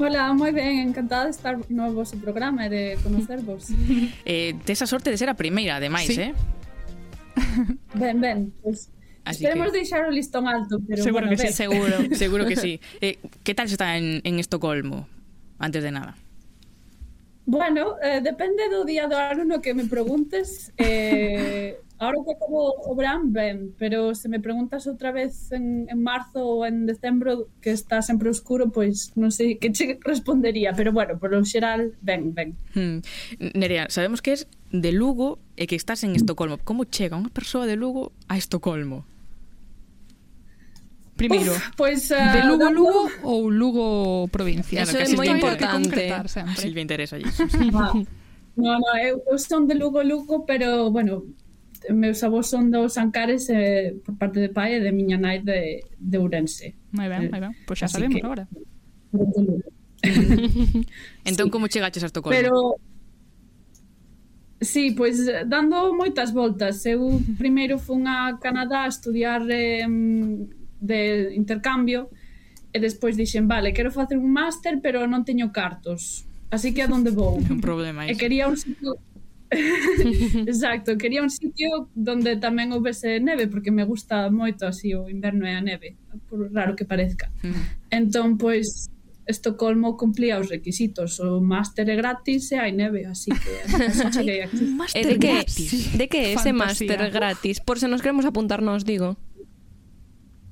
[0.00, 3.68] Hola, moi ben, encantada de estar no vosso programa e de conocervos.
[4.24, 6.32] eh, tes a sorte de ser a primeira, ademais, sí.
[6.32, 6.34] eh?
[7.94, 8.88] Ben, ben, pues,
[9.24, 9.78] Así Esperemos que...
[9.78, 11.52] deixar o listón alto, pero seguro bueno, que ben.
[11.52, 11.54] sí.
[11.54, 12.80] seguro, seguro que sí.
[13.00, 15.06] Eh, que tal se está en, en Estocolmo?
[15.60, 16.16] Antes de nada.
[17.44, 20.72] Bueno, eh, depende do día do ano no que me preguntes.
[20.78, 26.02] Eh, ahora que acabo o verán, ben, pero se me preguntas outra vez en, en
[26.02, 30.90] marzo ou en decembro que está sempre oscuro, pois non sei que che respondería, pero
[30.90, 32.58] bueno, por lo xeral, ben, ben.
[32.74, 33.02] Hmm.
[33.54, 36.58] Nerea, sabemos que es de Lugo e que estás en Estocolmo.
[36.62, 39.06] Como chega unha persoa de Lugo a Estocolmo?
[41.16, 44.82] Primeiro, Uf, pois, uh, de Lugo Lugo ou Lugo provincia?
[44.82, 46.08] Eso é moi importante.
[46.56, 47.44] Silvia interesa iso.
[47.74, 47.92] Ah.
[48.54, 51.24] No, no, eh, eu, eu son de Lugo Lugo, pero, bueno,
[51.90, 55.82] meus avós son dos Ancares eh, por parte de pai e de miña nai de,
[55.98, 56.74] de Ourense.
[56.92, 57.52] Moi ben, moi ben.
[57.66, 58.26] Pois pues xa Así sabemos que...
[58.26, 58.48] agora.
[61.24, 61.50] entón, sí.
[61.50, 62.36] como chegaches a Estocolmo?
[62.36, 62.76] Pero...
[64.60, 66.86] Sí, pois pues, dando moitas voltas.
[66.86, 69.82] Eu primeiro fun a Canadá a estudiar eh,
[70.82, 72.10] de intercambio
[72.74, 76.90] e despois dixen, vale, quero facer un máster pero non teño cartos así que a
[76.90, 77.38] donde vou?
[77.54, 78.12] un problema iso.
[78.12, 78.98] e quería un sitio
[80.48, 85.44] exacto, quería un sitio donde tamén houvese neve porque me gusta moito así o inverno
[85.46, 85.94] e a neve
[86.26, 87.94] por raro que parezca mm.
[87.94, 88.90] entón pois
[89.22, 93.52] Estocolmo cumplía os requisitos o máster é gratis e hai neve así que
[94.14, 94.66] cheguei aquí.
[94.66, 95.70] máster de que, gratis.
[95.94, 97.62] de que é ese máster gratis?
[97.62, 99.14] por se nos queremos apuntarnos digo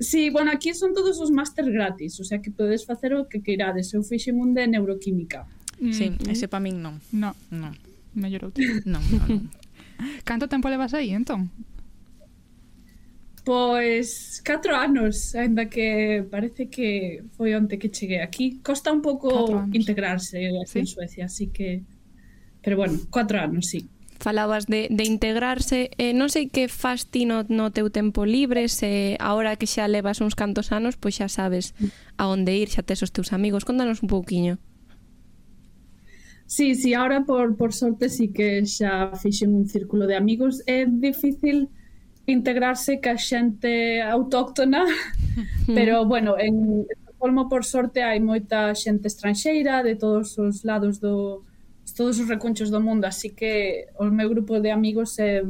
[0.00, 3.44] Sí, bueno, aquí son todos os máster gratis, o sea que podedes facer o que
[3.44, 3.92] queirades.
[3.92, 5.44] Eu fixen un de neuroquímica.
[5.76, 5.92] Mm.
[5.92, 7.04] Sí, ese pa min non.
[7.12, 7.76] No, no.
[8.16, 8.64] Mellor outro.
[8.88, 9.42] Non, non, non.
[10.24, 11.52] Canto tempo levas aí, entón?
[13.44, 18.60] Pois, 4 anos, ainda que parece que foi onte que cheguei aquí.
[18.64, 20.78] Costa un pouco integrarse aquí ¿Sí?
[20.80, 21.84] en Suecia, así que...
[22.62, 23.88] Pero bueno, 4 anos, sí
[24.20, 25.90] falabas de, de integrarse.
[25.96, 29.88] Eh, non sei que fas ti no, no teu tempo libre, se agora que xa
[29.88, 31.72] levas uns cantos anos, pois xa sabes
[32.20, 33.64] a onde ir, xa tes os teus amigos.
[33.64, 34.60] Contanos un pouquiño.
[36.44, 40.60] Sí, sí, ahora por, por sorte sí que xa fixen un círculo de amigos.
[40.68, 41.72] É difícil
[42.28, 44.84] integrarse ca xente autóctona,
[45.66, 51.44] pero bueno, en Estocolmo por sorte hai moita xente estranxeira de todos os lados do,
[51.92, 55.42] todos os recunchos do mundo, así que o meu grupo de amigos é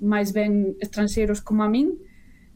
[0.00, 1.94] máis ben estranxeiros como a min.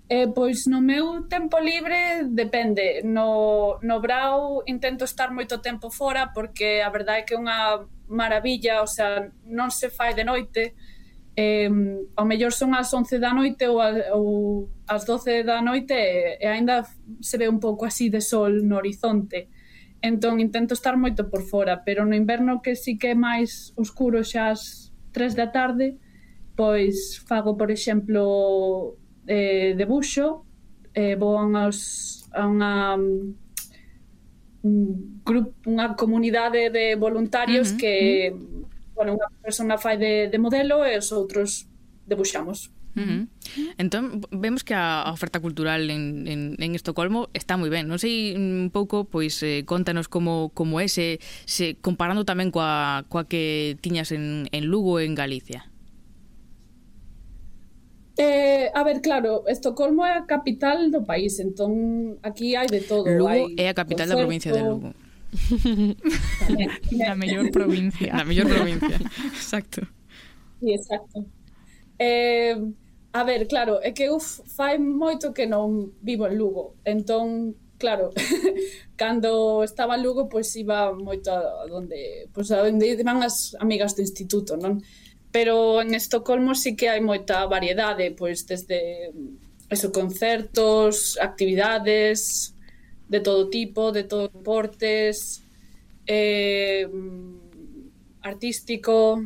[0.09, 3.03] E, pois no meu tempo libre depende.
[3.03, 7.87] No, no Brau intento estar moito tempo fora porque a verdade é que é unha
[8.09, 10.75] maravilla, o sea, non se fai de noite,
[11.37, 11.69] eh,
[12.14, 15.95] ao mellor son as 11 da noite ou, a, ou as 12 da noite
[16.40, 16.87] e aínda
[17.21, 19.51] se ve un pouco así de sol no horizonte
[20.07, 24.23] entón intento estar moito por fora, pero no inverno que sí que é máis oscuro
[24.23, 25.99] xa as 3 da tarde,
[26.55, 30.47] pois fago, por exemplo, eh, debuxo,
[30.95, 32.97] eh, vou a, unhas, a unha
[34.66, 37.81] un grupo, unha comunidade de voluntarios uh -huh.
[37.81, 37.95] que,
[38.95, 41.66] bueno, unha persona fai de, de modelo e os outros
[42.07, 42.76] debuxamos.
[42.97, 43.29] Uh -huh.
[43.77, 47.85] Entón, vemos que a, a oferta cultural en, en, en Estocolmo está moi ben.
[47.85, 53.05] Non sei un pouco, pois, eh, contanos como, como é, se, se, comparando tamén coa,
[53.13, 55.69] coa que tiñas en, en Lugo en Galicia.
[58.17, 63.05] Eh, a ver, claro, Estocolmo é a capital do país, entón aquí hai de todo.
[63.05, 64.97] Lugo hai é a capital concerto, da provincia de Lugo.
[66.97, 68.17] Na mellor provincia.
[68.17, 68.97] Na mellor provincia,
[69.37, 69.85] exacto.
[70.65, 71.29] Sí, exacto.
[72.01, 72.57] Eh,
[73.16, 76.76] A ver, claro, é que eu fai moito que non vivo en Lugo.
[76.85, 78.12] Entón, claro,
[79.00, 83.96] cando estaba en Lugo, pois iba moito a donde, pois a donde iban as amigas
[83.96, 84.85] do instituto, non?
[85.33, 89.09] Pero en Estocolmo sí que hai moita variedade, pois desde
[89.72, 92.52] eso, concertos, actividades
[93.09, 95.40] de todo tipo, de todo deportes,
[96.05, 96.85] eh,
[98.20, 99.24] artístico,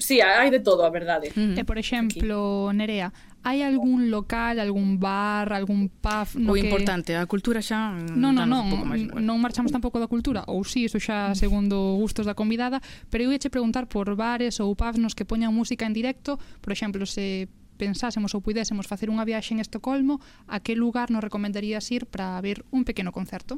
[0.00, 1.30] sí, hai de todo, a verdade.
[1.36, 1.54] Mm.
[1.54, 1.60] E, eh.
[1.60, 2.76] eh, por exemplo, Aquí.
[2.80, 6.60] Nerea, hai algún local, algún bar, algún pub no o que...
[6.60, 10.60] importante, mm, a cultura xa non, non, non, máis, non marchamos tampouco da cultura ou
[10.60, 14.76] si, sí, iso xa segundo gustos da convidada pero eu che preguntar por bares ou
[14.76, 17.48] pubs nos que poñan música en directo por exemplo, se
[17.80, 22.36] pensásemos ou pudésemos facer unha viaxe en Estocolmo a que lugar nos recomendarías ir para
[22.44, 23.56] ver un pequeno concerto?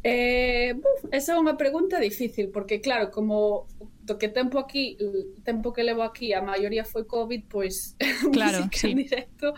[0.00, 3.68] Eh, buf, esa é unha pregunta difícil porque claro, como
[4.04, 4.96] do que tempo aquí,
[5.44, 7.96] tempo que levo aquí, a maioría foi Covid, pois
[8.32, 8.92] claro, sí.
[8.92, 9.54] en directo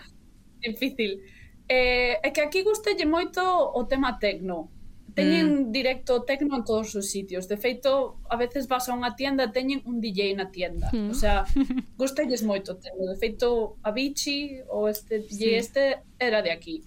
[0.63, 1.23] difícil.
[1.69, 4.71] Eh, é que aquí gustalle moito o tema tecno.
[5.17, 5.73] Teñen mm.
[5.73, 7.49] directo tecno en todos os sitios.
[7.49, 10.95] De feito, a veces vas a unha tienda e teñen un DJ na tienda.
[10.95, 11.11] Mm.
[11.11, 11.43] O sea,
[11.99, 13.11] gustalles moito tecno.
[13.11, 15.55] De feito, Avicii ou este DJ sí.
[15.59, 15.83] este
[16.23, 16.87] era de aquí.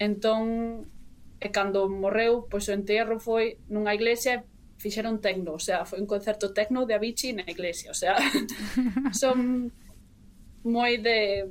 [0.00, 0.88] Entón,
[1.36, 4.48] e cando morreu, pois o enterro foi nunha iglesia
[4.84, 8.20] fixeron tecno, o sea, foi un concerto tecno de Avicii na iglesia, o sea,
[9.22, 9.72] son
[10.64, 11.48] moi de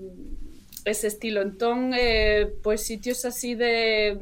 [0.86, 1.42] ese estilo.
[1.42, 4.20] Entón, eh, pois sitios así de...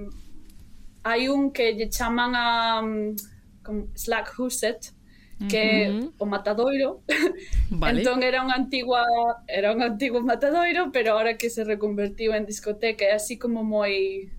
[1.04, 2.48] Hai un que lle chaman a
[3.66, 4.94] como Slack Huset,
[5.50, 7.02] que uh o matadoiro.
[7.82, 8.06] Vale.
[8.06, 9.02] entón era unha antigua
[9.50, 14.30] era un antigo matadoiro, pero ahora que se reconvertiu en discoteca é así como moi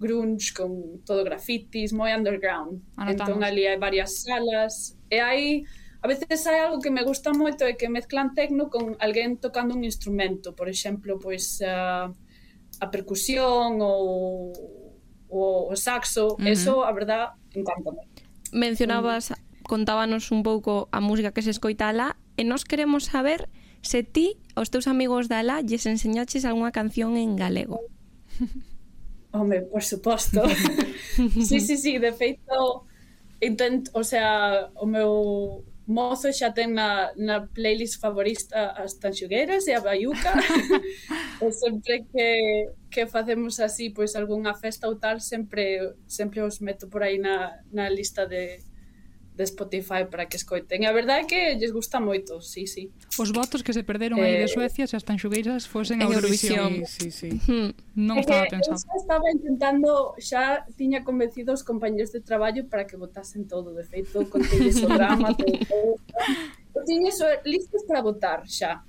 [0.00, 2.80] grunge, con todo grafitis, moi underground.
[2.96, 3.12] Anotamos.
[3.12, 5.68] Entón ali hai varias salas e hai
[6.02, 9.76] A veces hai algo que me gusta moito é que mezclan tecno con alguén tocando
[9.76, 12.12] un instrumento, por exemplo, pois a, ah,
[12.80, 14.48] a percusión ou
[15.28, 16.48] o, o saxo, uh -huh.
[16.48, 18.08] eso a verdad encantame.
[18.48, 19.68] Mencionabas, uh -huh.
[19.68, 23.52] contábanos un pouco a música que se escoita alá e nós queremos saber
[23.84, 27.76] se ti, os teus amigos da alá, lles enseñaches algunha canción en galego.
[29.32, 30.42] Hombre, por suposto.
[31.46, 32.84] sí, sí, sí, de feito
[33.40, 39.74] intento, o sea, o meu mozo xa ten na, na playlist favorista as tanxugueras e
[39.74, 40.38] a baiuca
[41.42, 42.30] e sempre que,
[42.90, 47.58] que facemos así pois algunha festa ou tal sempre sempre os meto por aí na,
[47.72, 48.62] na lista de,
[49.40, 50.84] de Spotify para que escoiten.
[50.84, 52.92] E a verdade é que lles gusta moito, sí, sí.
[53.16, 56.04] Os votos que se perderon eh, aí de eh, Suecia se as tanxugueiras fosen a
[56.04, 56.84] Eurovisión.
[56.84, 57.74] Sí, sí, sí.
[57.96, 58.76] Non estaba eh, pensado.
[58.76, 63.88] Eu estaba intentando, xa tiña convencido os compañeros de traballo para que votasen todo, de
[63.88, 65.96] feito, con o drama, todo, todo.
[66.84, 67.16] Tiñes
[67.48, 68.84] listos para votar xa.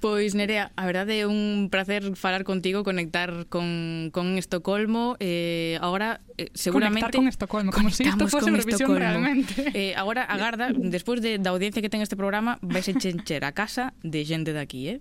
[0.00, 5.20] Pois Nerea, a verdade é un placer falar contigo, conectar con, con Estocolmo.
[5.20, 7.12] Eh, agora, eh, seguramente...
[7.12, 9.52] Conectar con Estocolmo, como se si isto fose Eurovisión realmente.
[9.76, 13.52] Eh, agora, agarda, despois de, da audiencia que ten este programa, vais a encher a
[13.52, 14.98] casa de xente daqui, eh?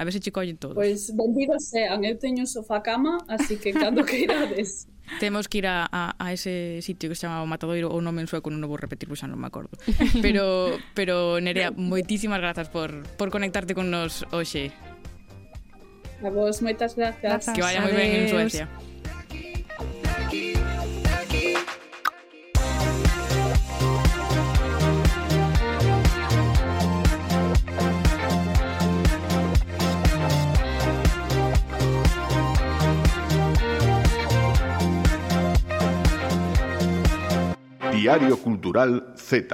[0.00, 0.74] A ver se che todos.
[0.74, 4.88] Pois, bendidos sean, eu teño un sofá cama, así que cando que irades.
[5.20, 8.24] Temos que ir a, a, a ese sitio que se chama o Matadoiro ou nome
[8.24, 9.76] en sueco, non o vou repetir, pois xa non me acordo.
[10.24, 14.72] Pero, pero Nerea, moitísimas grazas por, por conectarte con nos hoxe.
[16.24, 17.20] A vos, moitas grazas.
[17.20, 17.52] grazas.
[17.52, 18.64] Que vaya moi ben en Suecia.
[38.04, 39.48] Diario Cultural Z.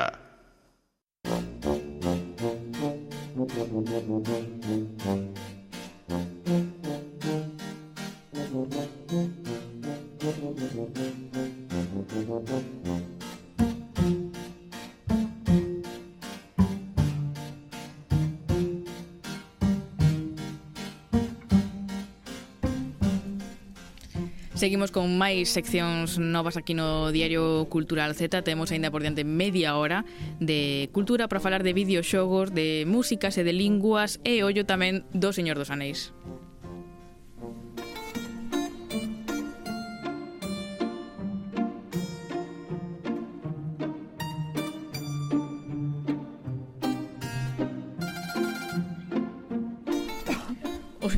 [24.61, 28.45] Seguimos con máis seccións novas aquí no Diario Cultural Z.
[28.45, 30.05] Temos aínda por diante media hora
[30.37, 35.33] de cultura para falar de videoxogos, de músicas e de linguas E ollo tamén do
[35.33, 36.13] Señor dos Anéis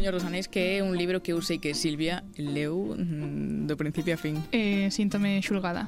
[0.03, 3.79] Señor dos Anéis que é un libro que eu sei que Silvia leu mm, do
[3.79, 4.35] principio a fin.
[4.51, 5.87] Eh, síntome xulgada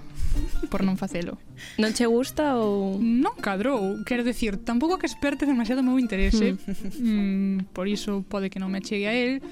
[0.71, 1.35] por non facelo.
[1.83, 3.03] Non che gusta ou...?
[3.03, 7.67] Non cadrou, quero decir, tampouco que esperte demasiado meu interese, mm.
[7.67, 7.75] mm.
[7.75, 9.43] Por iso pode que non me chegue a él,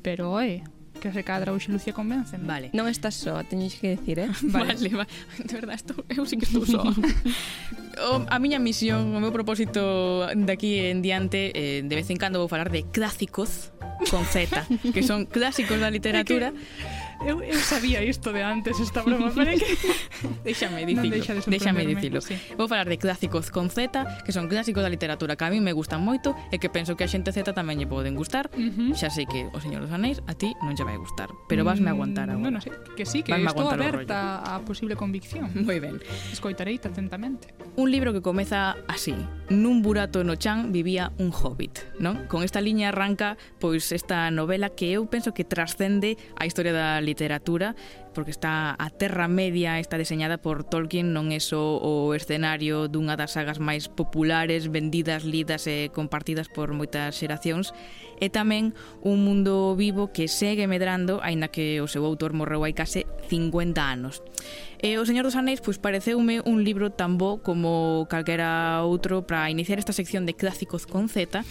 [0.00, 0.48] pero é...
[0.48, 0.58] Eh,
[0.96, 2.40] que se cadra hoxe Lucia convence.
[2.40, 2.72] Vale.
[2.72, 4.32] Non estás soa, teñes que decir, eh?
[4.48, 5.04] Vale, vale.
[5.04, 5.12] vale.
[5.44, 6.88] De verdade, estou, eu sí que estou soa.
[7.98, 12.40] o, a miña misión, o meu propósito daqui en diante, eh, de vez en cando
[12.40, 13.72] vou falar de clásicos
[14.10, 16.52] con Z, que son clásicos da literatura.
[17.24, 19.66] Eu, eu sabía isto de antes, esta broma, pero que...
[20.44, 21.10] Déxame dicilo.
[21.10, 22.20] Deixa de Déxame dicilo.
[22.20, 22.36] Sí.
[22.58, 25.72] Vou falar de clásicos con Z, que son clásicos da literatura que a mí me
[25.72, 28.52] gustan moito e que penso que a xente Z tamén lle poden gustar.
[28.52, 28.94] Uh -huh.
[28.94, 31.88] Xa sei que O Señor dos Anéis a ti non lle vai gustar, pero vasme
[31.88, 32.52] aguantar agora.
[32.52, 35.48] Bueno, sí, que sí, que vasme estou aberta a posible convicción.
[35.66, 36.02] Moi ben.
[36.28, 37.56] Escoitarei atentamente.
[37.76, 39.16] Un libro que comeza así.
[39.48, 42.28] Nun burato no chan vivía un hobbit, non?
[42.28, 47.00] Con esta liña arranca pois esta novela que eu penso que trascende a historia da
[47.06, 47.78] literatura,
[48.12, 53.14] porque está a Terra Media está deseñada por Tolkien, non é só o escenario dunha
[53.14, 57.70] das sagas máis populares, vendidas, lidas e compartidas por moitas xeracións,
[58.18, 58.74] é tamén
[59.06, 63.78] un mundo vivo que segue medrando, aínda que o seu autor morreu hai case 50
[63.78, 64.18] anos.
[64.82, 69.48] E O Señor dos Anéis pois pareceume un libro tan bo como calquera outro para
[69.48, 71.44] iniciar esta sección de clásicos con Z,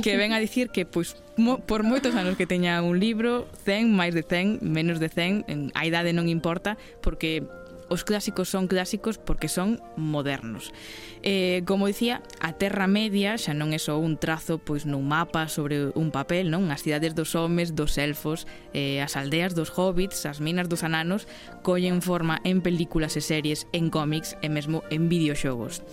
[0.00, 3.92] que ven a dicir que pois mo, por moitos anos que teña un libro, 100,
[3.92, 7.44] máis de 100, menos de 100, en, a idade non importa, porque
[7.92, 10.72] os clásicos son clásicos porque son modernos.
[11.20, 15.52] Eh, como dicía, a Terra Media xa non é só un trazo pois nun mapa
[15.52, 16.72] sobre un papel, non?
[16.72, 21.28] As cidades dos homes, dos elfos, eh, as aldeas dos hobbits, as minas dos ananos
[21.60, 25.84] collen forma en películas e series, en cómics e mesmo en videoxogos.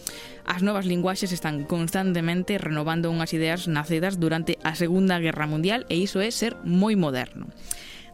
[0.47, 5.99] As novas linguaxes están constantemente renovando unhas ideas nacidas durante a Segunda Guerra Mundial e
[5.99, 7.51] iso é ser moi moderno.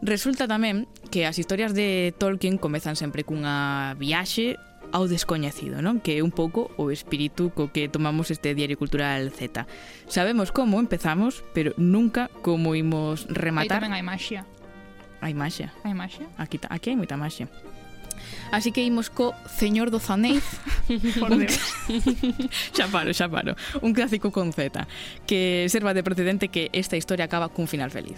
[0.05, 4.53] Resulta tamén que as historias de Tolkien comezan sempre cunha viaxe
[4.93, 5.97] ao descoñecido, non?
[5.97, 9.65] Que é un pouco o espírito co que tomamos este Diario Cultural Z.
[10.05, 13.81] Sabemos como empezamos, pero nunca como imos rematar.
[13.81, 14.45] Aí tamén hai maxia.
[15.25, 15.73] Hai maxia.
[15.81, 16.29] Hai maxia.
[16.37, 17.49] Aquí, aquí hai moita maxia.
[18.53, 20.45] Así que imos co Señor do Zanéis
[21.19, 21.59] Por Deus
[22.77, 24.87] Xa paro, xa paro Un clásico con Z
[25.27, 28.17] Que serva de precedente que esta historia acaba cun final feliz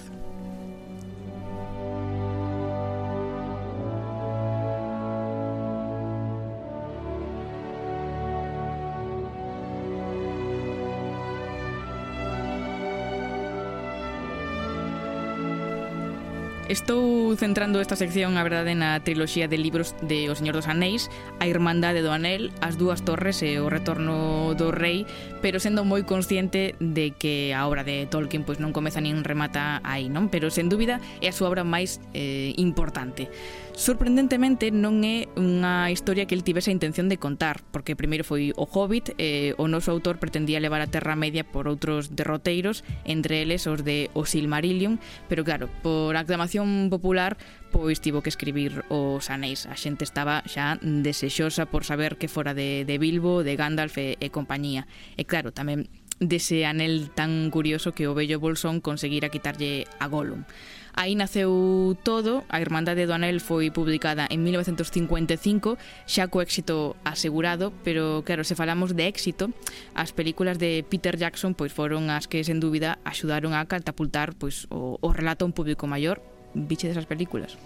[16.68, 21.08] Estou centrando esta sección, a verdade, na triloxía de libros de O Señor dos Anéis,
[21.40, 25.08] A Irmandade do Anel, As Dúas Torres e O Retorno do Rei,
[25.40, 29.80] pero sendo moi consciente de que a obra de Tolkien pois non comeza nin remata
[29.88, 30.28] aí, non?
[30.28, 33.32] Pero, sen dúbida, é a súa obra máis eh, importante.
[33.78, 38.50] Sorprendentemente non é unha historia que el tivese a intención de contar, porque primeiro foi
[38.58, 43.46] o Hobbit, e o noso autor pretendía levar a Terra Media por outros derroteiros, entre
[43.46, 44.98] eles os de O Silmarillion,
[45.30, 47.38] pero claro, por aclamación popular
[47.70, 49.70] pois tivo que escribir os anéis.
[49.70, 54.18] A xente estaba xa desexosa por saber que fora de, de Bilbo, de Gandalf e,
[54.18, 54.90] e compañía.
[55.22, 55.86] E claro, tamén
[56.18, 60.50] dese anel tan curioso que o bello Bolsón conseguira quitarlle a Gollum.
[60.98, 65.78] Aí naceu todo, a Irmandade do Anel foi publicada en 1955,
[66.10, 69.54] xa co éxito asegurado, pero claro, se falamos de éxito,
[69.94, 74.66] as películas de Peter Jackson pois foron as que sen dúbida axudaron a catapultar pois
[74.74, 76.18] o, o relato a un público maior,
[76.58, 77.62] biche desas películas.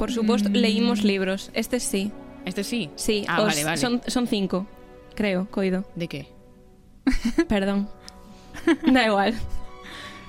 [0.00, 0.56] Por suposto, mm.
[0.56, 2.08] leímos libros, este sí.
[2.48, 2.88] Este sí?
[2.96, 3.76] Sí, ah, os, vale, vale.
[3.76, 4.64] Son, son cinco,
[5.12, 5.84] creo, coido.
[5.92, 6.32] De que?
[7.52, 7.92] Perdón.
[8.88, 9.36] da igual.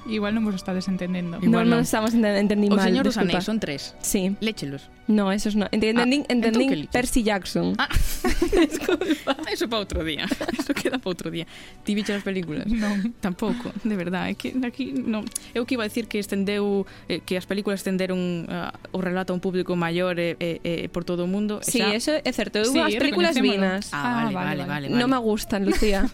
[0.07, 1.39] Igual non vos estades entendendo.
[1.39, 2.83] Igual non, non estamos enten entendindo mal.
[2.83, 3.95] O señor Anéis son tres.
[4.03, 4.35] Sí.
[4.43, 4.91] Léchelos.
[5.07, 5.67] No, esos no.
[5.71, 7.75] Entendín, ah, entendín Percy Jackson.
[7.77, 7.87] Ah.
[9.51, 10.25] Eso para outro día.
[10.59, 11.45] Eso queda para outro día.
[11.83, 12.67] Ti bicho as películas?
[12.67, 13.13] Non.
[13.19, 14.31] Tampouco, de verdade.
[14.31, 15.27] É que aquí non.
[15.53, 19.31] Eu que iba a decir que estendeu eh, que as películas estenderon uh, o relato
[19.31, 21.59] a un público maior e eh, eh, por todo o mundo.
[21.63, 21.95] Sí, xa...
[21.95, 22.59] eso é certo.
[22.59, 23.91] Eu sí, as películas vinas.
[23.91, 24.99] Ah, ah, vale, vale, vale, vale, vale.
[24.99, 26.07] Non me gustan, Lucía.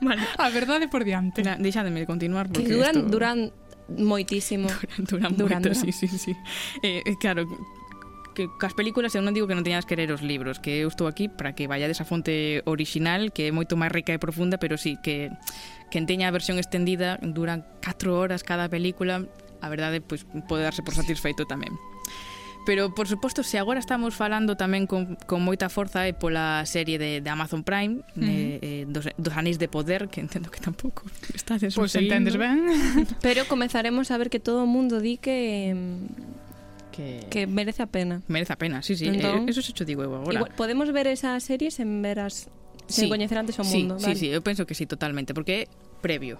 [0.00, 0.22] Vale.
[0.38, 1.44] A verdade por diante.
[1.44, 3.08] Na, deixademe continuar porque que duran, esto...
[3.08, 3.38] duran
[3.90, 4.68] moitísimo.
[5.10, 6.32] Duran, duran, duran moito, sí, sí, sí.
[6.82, 7.44] Eh, eh, claro,
[8.34, 10.88] que cas películas eu non digo que non teñas que ler os libros, que eu
[10.88, 14.56] estou aquí para que vayades a fonte orixinal, que é moito máis rica e profunda,
[14.56, 15.28] pero sí, que
[15.90, 19.26] quen teña a versión estendida duran 4 horas cada película,
[19.60, 21.74] a verdade, pois pode darse por satisfeito tamén.
[22.66, 27.00] Pero, por suposto, se agora estamos falando tamén con, con moita forza é pola serie
[27.00, 28.60] de, de Amazon Prime, uh -huh.
[28.60, 32.68] eh, dos, dos anéis de poder, que entendo que tampouco está Pois pues entendes ben.
[33.24, 35.72] Pero comezaremos a ver que todo o mundo di que...
[36.92, 37.24] Que...
[37.30, 38.20] que merece a pena.
[38.28, 39.08] Merece a pena, sí, sí.
[39.08, 40.36] Entón, eh, eso se cho digo eu agora.
[40.36, 42.52] Igual, podemos ver esas series en veras
[42.90, 43.08] sen sí.
[43.08, 43.96] coñecer antes o mundo.
[43.98, 44.18] Sí, vale.
[44.18, 45.68] sí, sí, eu penso que sí, totalmente, porque é
[46.02, 46.36] previo.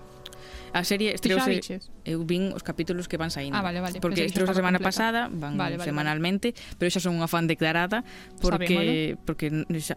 [0.73, 1.81] A serie estreouse...
[2.05, 3.55] Eu vin os capítulos que van saindo.
[3.55, 4.01] Ah, vale, vale.
[4.01, 4.89] Porque estreouse a semana completa.
[4.89, 6.77] pasada, van vale, vale, semanalmente, vale.
[6.81, 8.03] pero xa son unha fan declarada
[8.41, 9.47] porque Sabemos, porque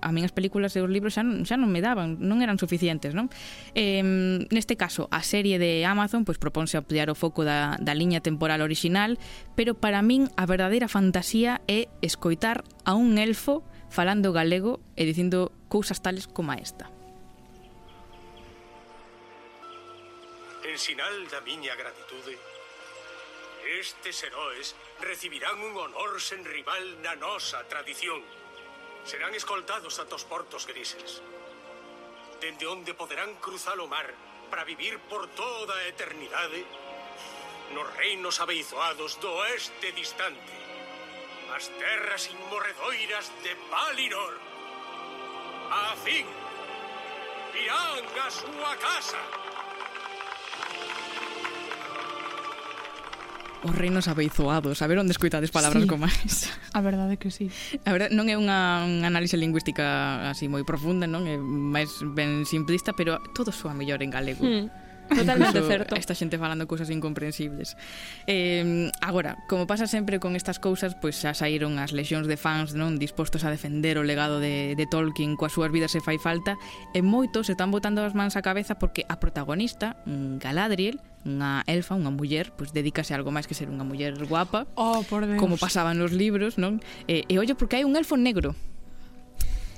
[0.03, 2.59] a min as películas e os libros xa non, xa non me daban, non eran
[2.59, 3.31] suficientes, non?
[3.73, 4.03] Eh,
[4.51, 8.61] neste caso, a serie de Amazon pois proponse ampliar o foco da, da liña temporal
[8.61, 9.17] original,
[9.57, 15.53] pero para min a verdadeira fantasía é escoitar a un elfo falando galego e dicindo
[15.69, 16.92] cousas tales como esta.
[20.73, 22.33] En sinal da miña gratitude,
[23.77, 24.73] estes heróis
[25.05, 28.25] recibirán un honor sen rival na nosa tradición.
[29.05, 31.21] Serán escoltados ata os portos grises,
[32.41, 34.17] dende onde poderán cruzar o mar
[34.49, 36.65] para vivir por toda a eternidade
[37.77, 40.57] nos reinos abeizoados do oeste distante,
[41.53, 44.41] as terras inmorredoiras de Valinor.
[45.69, 46.25] A fin,
[47.61, 49.42] irán a súa casa.
[53.63, 54.83] os reinos abeizoados.
[54.83, 56.51] A ver onde escoitades palabras sí, comais.
[56.75, 57.47] A verdade que sí.
[57.87, 61.23] A verdade, non é unha, unha análise lingüística así moi profunda, non?
[61.25, 64.43] É máis ben simplista, pero todo soa mellor en galego.
[64.43, 64.82] Mm.
[65.09, 65.95] Totalmente Incluso certo.
[65.95, 67.75] Esta xente falando cousas incomprensibles.
[68.27, 72.73] Eh, agora, como pasa sempre con estas cousas, pois xa saíron as lexións de fans,
[72.73, 76.55] non, dispostos a defender o legado de, de Tolkien coas súas vidas se fai falta,
[76.95, 79.99] e moitos se están botando as mans á cabeza porque a protagonista,
[80.39, 84.67] Galadriel, unha elfa, unha muller, pois dedícase a algo máis que ser unha muller guapa,
[84.75, 85.39] oh, por Deus.
[85.39, 86.83] como pasaba nos libros, non?
[87.07, 88.55] E, e ollo porque hai un elfo negro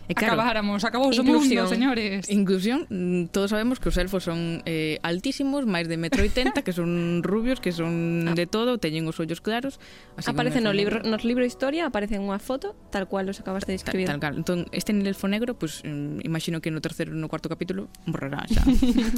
[0.07, 2.29] E claro, Acabáramos, acabou o mundo, señores.
[2.29, 6.73] Inclusión, mm, todos sabemos que os elfos son eh, altísimos, máis de metro 80, que
[6.73, 8.37] son rubios, que son ah.
[8.37, 9.81] de todo, teñen os ollos claros.
[10.13, 13.81] Así aparece no libro, nos libro historia, aparece unha foto, tal cual os acabaste de
[13.81, 14.05] describir.
[14.05, 14.37] Tal, tal.
[14.37, 18.45] Entón, este en elfo negro, pues, mm, imagino que no terceiro no cuarto capítulo morrerá
[18.45, 18.61] xa.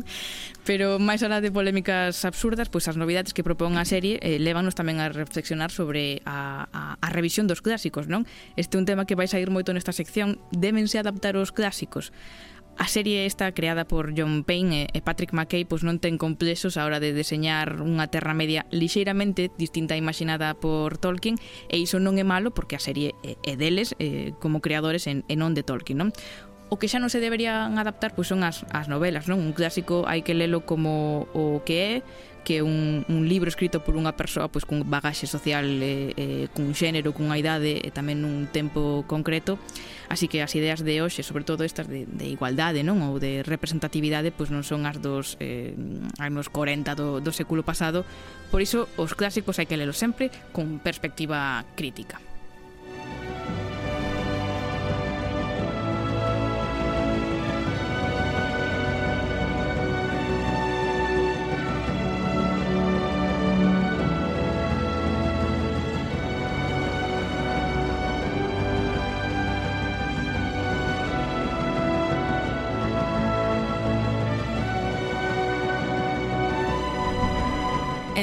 [0.68, 4.40] Pero máis alá de polémicas absurdas, pois pues, as novidades que propón a serie eh,
[4.40, 8.24] levanos tamén a reflexionar sobre a, a, a revisión dos clásicos, non?
[8.56, 11.50] Este é un tema que vais a ir moito nesta sección de amense adaptar os
[11.50, 12.14] clásicos.
[12.78, 16.86] A serie esta creada por John Payne e Patrick McKay pois non ten complexos a
[16.86, 21.42] hora de deseñar unha Terra Media lixeiramente distinta imaginada por Tolkien
[21.74, 25.42] e iso non é malo porque a serie é deles eh, como creadores en, en
[25.42, 26.14] non de Tolkien, non?
[26.70, 29.42] O que xa non se deberían adaptar pois son as, as novelas, non?
[29.42, 31.94] Un clásico hai que lelo como o que é,
[32.48, 36.48] que é un, un libro escrito por unha persoa pois, cun bagaxe social, eh, eh,
[36.56, 39.60] cun xénero, cunha idade e tamén nun tempo concreto.
[40.08, 43.44] Así que as ideas de hoxe, sobre todo estas de, de igualdade non ou de
[43.44, 45.76] representatividade, pois non son as dos eh,
[46.24, 48.08] anos 40 do, do século pasado.
[48.48, 52.24] Por iso, os clásicos hai que lelos sempre con perspectiva crítica.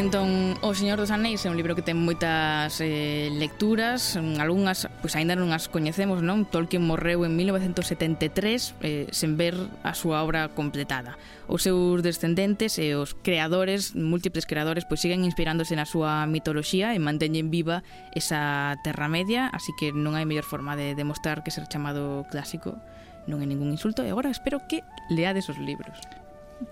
[0.05, 4.84] Entón, O Señor dos Anéis é un libro que ten moitas eh, lecturas, mm, algunhas,
[5.00, 6.44] pois aínda non as coñecemos, non?
[6.44, 11.16] Tolkien morreu en 1973 eh, sen ver a súa obra completada.
[11.48, 17.00] Os seus descendentes e os creadores, múltiples creadores, pois siguen inspirándose na súa mitoloxía e
[17.00, 17.80] manteñen viva
[18.12, 22.76] esa Terra Media, así que non hai mellor forma de demostrar que ser chamado clásico
[23.24, 25.96] non é ningún insulto e agora espero que leades os libros.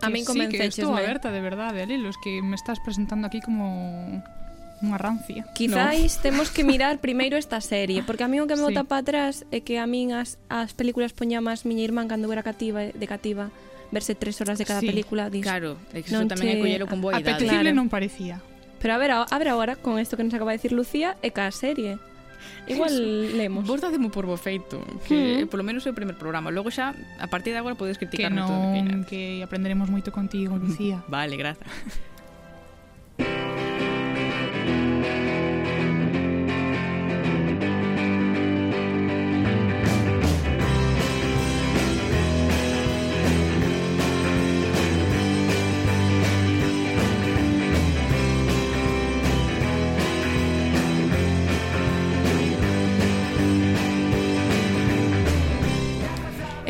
[0.01, 3.41] A min convenceches, sí, que estou aberta de verdade Alilos, que me estás presentando aquí
[3.43, 4.23] como
[4.83, 5.47] unha rancia.
[5.55, 6.23] Quizáis no.
[6.27, 8.89] temos que mirar primeiro esta serie, porque a mí o que me bota sí.
[8.91, 12.91] para atrás é que a min as, as películas máis miña irmán cando era cativa
[12.91, 13.55] de cativa
[13.93, 15.31] verse tres horas de cada sí, película.
[15.31, 17.39] Dis, claro, é que iso tamén é collelo con boa idade.
[17.39, 17.79] Apetecible claro.
[17.79, 18.43] non parecía.
[18.83, 21.15] Pero a ver, a, a ver agora, con isto que nos acaba de decir Lucía,
[21.23, 22.03] é que a serie
[22.67, 23.37] Igual Eso.
[23.37, 23.67] lemos.
[23.67, 25.49] Vos dademo por bo feito, que mm.
[25.51, 26.51] polo menos é o primeiro programa.
[26.55, 29.07] Logo xa, a partir de agora podes criticarme que non, todo o que queiras.
[29.11, 31.03] Que aprenderemos moito contigo, Lucía.
[31.11, 31.67] vale, grazas.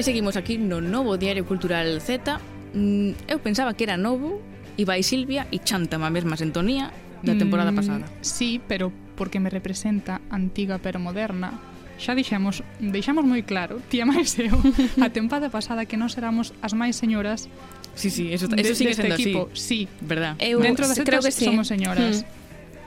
[0.03, 2.43] E seguimos aquí no novo Diario Cultural Z.
[2.75, 4.43] Mm, eu pensaba que era novo,
[4.75, 6.91] e vai Silvia e chanta a mesma sintonía
[7.23, 8.05] da temporada mm, pasada.
[8.19, 11.55] Sí, pero porque me representa antiga pero moderna,
[12.03, 14.59] xa dixemos, deixamos moi claro, tía máis eu,
[14.99, 17.47] a tempada pasada que nós éramos as máis señoras
[17.95, 19.51] Sí, sí, eso, eso de, sigue sendo equipo.
[19.53, 19.87] así.
[19.87, 20.35] Sí, verdad.
[20.43, 21.45] Eu, Dentro das creo que sí.
[21.45, 22.27] somos señoras.
[22.27, 22.42] Mm.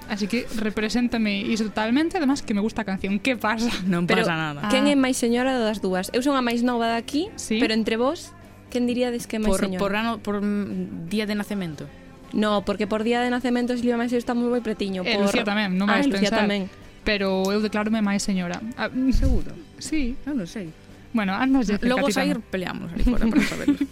[0.10, 3.20] Así que represéntame iso totalmente, además que me gusta a canción.
[3.20, 3.70] Que pasa?
[3.90, 4.62] Non pasa nada.
[4.62, 4.70] nada.
[4.70, 4.78] Ah.
[4.78, 6.14] É máis señora das dúas?
[6.14, 7.58] Eu son a máis nova daqui, sí?
[7.58, 8.32] pero entre vos,
[8.70, 9.82] quen diríades que é máis por, señora?
[9.82, 10.46] Por ano, por
[11.10, 11.90] día de nacemento.
[12.36, 15.02] No, porque por día de nacemento Silvia Maiseu está moi moi pretiño.
[15.02, 15.32] Eh, por...
[15.32, 16.46] Lucía tamén, non vais ah, Lucía pensar.
[16.46, 16.70] tamén.
[17.06, 18.62] Pero eu declarome máis señora.
[18.78, 19.54] Ah, mm, Seguro?
[19.82, 20.18] Sí.
[20.26, 20.70] Eu non sei.
[21.16, 23.80] Bueno, andas de Logo sair peleamos ali fora para saberlo.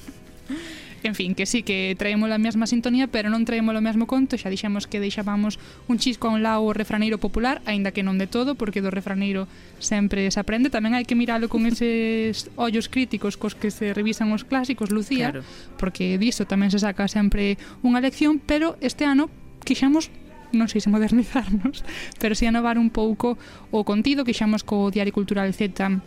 [1.03, 4.39] En fin, que sí, que traemos a mesma sintonía, pero non traemos o mesmo conto,
[4.39, 5.59] xa dixemos que deixábamos
[5.91, 8.87] un chisco a un lado o refraneiro popular, aínda que non de todo, porque do
[8.87, 9.51] refraneiro
[9.83, 14.31] sempre se aprende, tamén hai que miralo con eses ollos críticos cos que se revisan
[14.31, 15.43] os clásicos, Lucía, claro.
[15.75, 19.27] porque diso tamén se saca sempre unha lección, pero este ano
[19.67, 20.07] quixemos
[20.55, 21.83] non sei se modernizarnos,
[22.21, 23.35] pero si anovar un pouco
[23.75, 25.99] o contido que xamos co Diario Cultural Z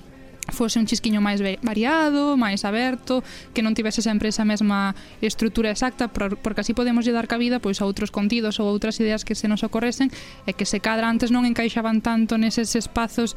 [0.48, 3.22] fose un chisquiño máis variado, máis aberto,
[3.54, 7.82] que non tivese sempre esa mesma estrutura exacta, porque así podemos lle dar cabida pois
[7.82, 10.10] a outros contidos ou outras ideas que se nos ocorresen
[10.46, 13.34] e que se cadra antes non encaixaban tanto neses espazos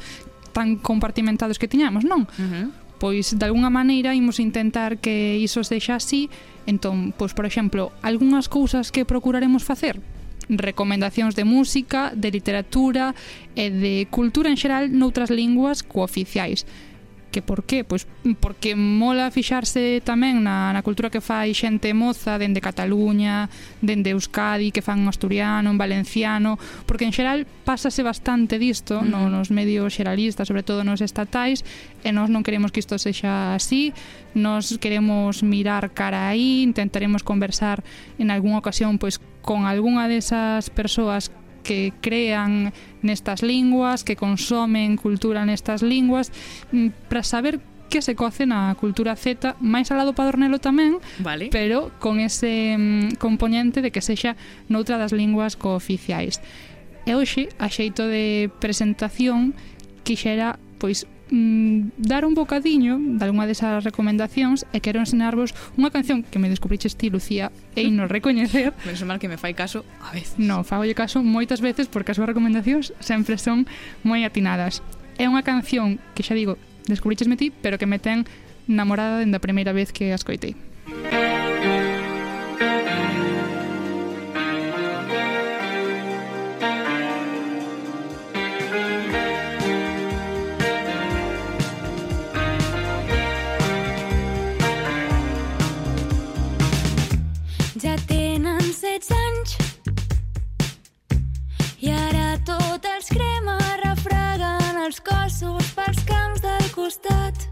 [0.53, 2.25] tan compartimentados que tiñamos, non?
[2.37, 2.67] Uh -huh
[2.99, 6.27] pois de alguna maneira imos intentar que iso sexa así
[6.67, 10.03] entón, pois por exemplo algunhas cousas que procuraremos facer
[10.49, 13.15] recomendacións de música, de literatura
[13.55, 16.67] e de cultura en xeral noutras linguas cooficiais.
[16.67, 16.88] oficiais
[17.29, 17.83] que por qué?
[17.83, 18.07] Pois
[18.39, 23.47] porque mola fixarse tamén na, na cultura que fai xente moza dende Cataluña,
[23.79, 26.57] dende Euskadi, que fan asturiano, en valenciano,
[26.89, 29.07] porque en xeral pásase bastante disto mm.
[29.07, 31.61] no, nos medios xeralistas, sobre todo nos estatais,
[32.03, 33.93] e nós non queremos que isto sexa así,
[34.33, 37.85] nós queremos mirar cara aí, intentaremos conversar
[38.17, 41.31] en algunha ocasión pois con algunha desas persoas
[41.63, 46.31] que crean nestas linguas, que consomen cultura nestas linguas,
[46.71, 51.49] mm, para saber que se coce na cultura Z máis alá do Padornelo tamén, vale.
[51.49, 54.37] pero con ese mm, componente de que sexa
[54.69, 56.39] noutra das linguas cooficiais.
[57.09, 59.57] E hoxe, a xeito de presentación,
[60.05, 66.25] quixera pois mm, dar un bocadiño de algunha desas recomendacións e quero ensinarvos unha canción
[66.25, 68.73] que me descubriches ti, Lucía, e non recoñecer.
[68.85, 70.37] Menos mal que me fai caso a veces.
[70.37, 73.69] No, fagolle caso moitas veces porque as súas recomendacións sempre son
[74.01, 74.81] moi atinadas.
[75.17, 76.59] É unha canción que xa digo,
[76.89, 78.25] descubriches ti, pero que me ten
[78.69, 80.68] namorada dende a primeira vez que a escoitei.
[98.99, 99.51] 16 anys
[101.79, 107.45] i ara tot els crema refregant els cossos pels camps del costat.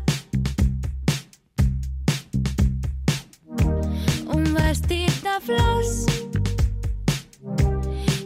[4.35, 5.93] Un vestit de flors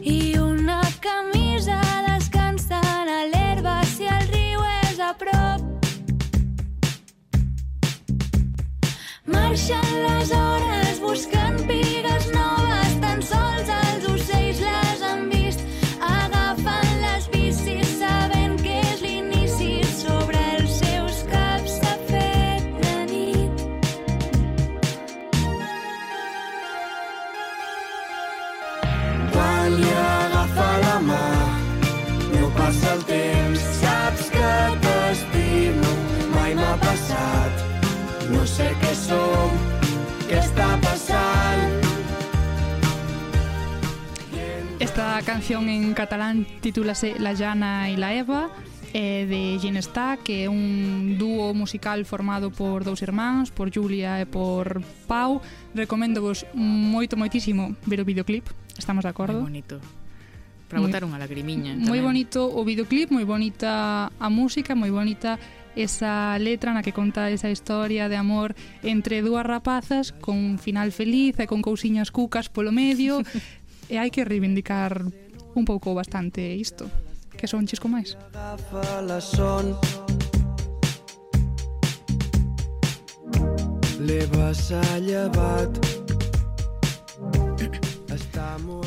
[0.02, 5.62] i una camisa descansant a l'herba si el riu és a prop.
[9.30, 12.61] Marxen les hores buscant pigues noves,
[39.12, 39.50] som,
[40.28, 41.88] que está pasando.
[44.78, 48.50] Esta canción en catalán titúlase La Llana y la Eva
[48.92, 54.26] eh, de Ginestá, que é un dúo musical formado por dous irmáns, por Julia e
[54.26, 55.40] por Pau.
[55.74, 58.44] Recomendo vos moito, moitísimo ver o videoclip,
[58.76, 59.40] estamos de acordo?
[59.40, 59.76] Moi bonito.
[60.68, 61.76] Para botar unha lagrimiña.
[61.76, 65.36] Moi bonito o videoclip, moi bonita a música, moi bonita
[65.76, 70.92] esa letra na que conta esa historia de amor entre dúas rapazas con un final
[70.92, 73.24] feliz e con cousiñas cucas polo medio
[73.92, 75.00] e hai que reivindicar
[75.56, 76.88] un pouco bastante isto
[77.36, 78.14] que son chisco máis.
[84.02, 86.11] Levas a llevat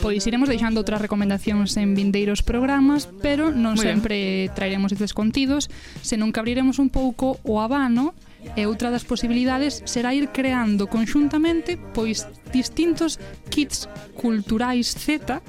[0.02, 4.16] Pois iremos deixando outras recomendacións en vindeiros programas, pero non Muy sempre
[4.50, 4.56] bien.
[4.56, 5.70] traeremos estes contidos,
[6.02, 8.14] senón que abriremos un pouco o abano
[8.54, 13.18] e outra das posibilidades será ir creando conxuntamente pois distintos
[13.50, 15.42] kits culturais Z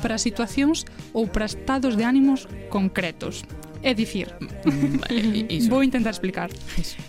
[0.00, 3.44] para situacións ou para estados de ánimos concretos.
[3.82, 5.70] É dicir, mm, mm, iso.
[5.70, 6.50] vou intentar explicar.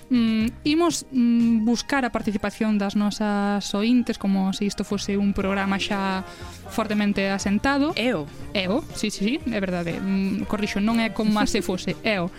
[0.09, 5.81] Mm, imos mm, buscar a participación das nosas ointes como se isto fose un programa
[5.81, 6.21] xa
[6.69, 7.93] fortemente asentado.
[7.97, 8.29] Eo.
[8.53, 9.97] Eo, sí, sí, sí, é verdade.
[9.97, 12.29] Mm, corrixo, non é como se fose, eo.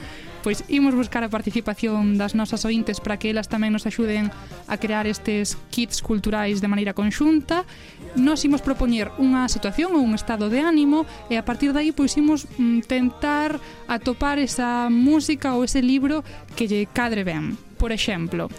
[0.41, 4.33] Pois imos buscar a participación das nosas ointes para que elas tamén nos axuden
[4.70, 7.68] a crear estes kits culturais de maneira conxunta
[8.17, 12.19] Nos imos propoñer unha situación ou un estado de ánimo e a partir dai pois
[12.19, 16.27] imos mm, tentar atopar esa música ou ese libro
[16.59, 17.55] que lle cadre ben.
[17.79, 18.51] Por exemplo,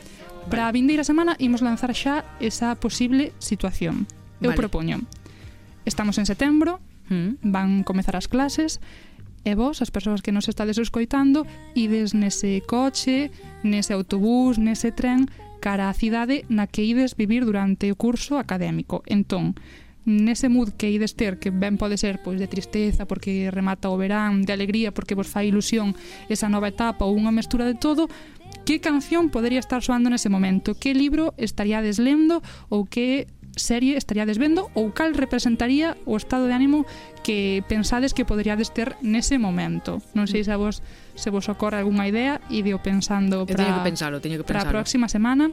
[0.47, 4.07] para a vindeira semana imos lanzar xa esa posible situación.
[4.39, 4.61] Eu vale.
[4.61, 5.03] propoño.
[5.83, 6.79] Estamos en setembro,
[7.11, 7.43] mm.
[7.43, 8.79] van comezar as clases,
[9.43, 13.33] e vos, as persoas que nos estades escoitando, ides nese coche,
[13.65, 15.27] nese autobús, nese tren,
[15.61, 19.05] cara á cidade na que ides vivir durante o curso académico.
[19.05, 19.55] Entón,
[20.03, 23.97] nese mood que ides ter, que ben pode ser pois de tristeza porque remata o
[24.01, 25.93] verán, de alegría porque vos fai ilusión
[26.25, 28.09] esa nova etapa ou unha mestura de todo,
[28.65, 30.73] que canción podería estar soando nese momento?
[30.73, 32.41] Que libro estaríades lendo
[32.73, 36.87] ou que serie estaríades vendo ou cal representaría o estado de ánimo
[37.23, 39.99] que pensades que poderíades ter nese momento.
[40.15, 40.79] Non sei se a vos
[41.15, 44.67] se vos ocorre algunha idea e deo pensando para teño que pensalo, teño que pensalo.
[44.67, 45.51] Para a próxima semana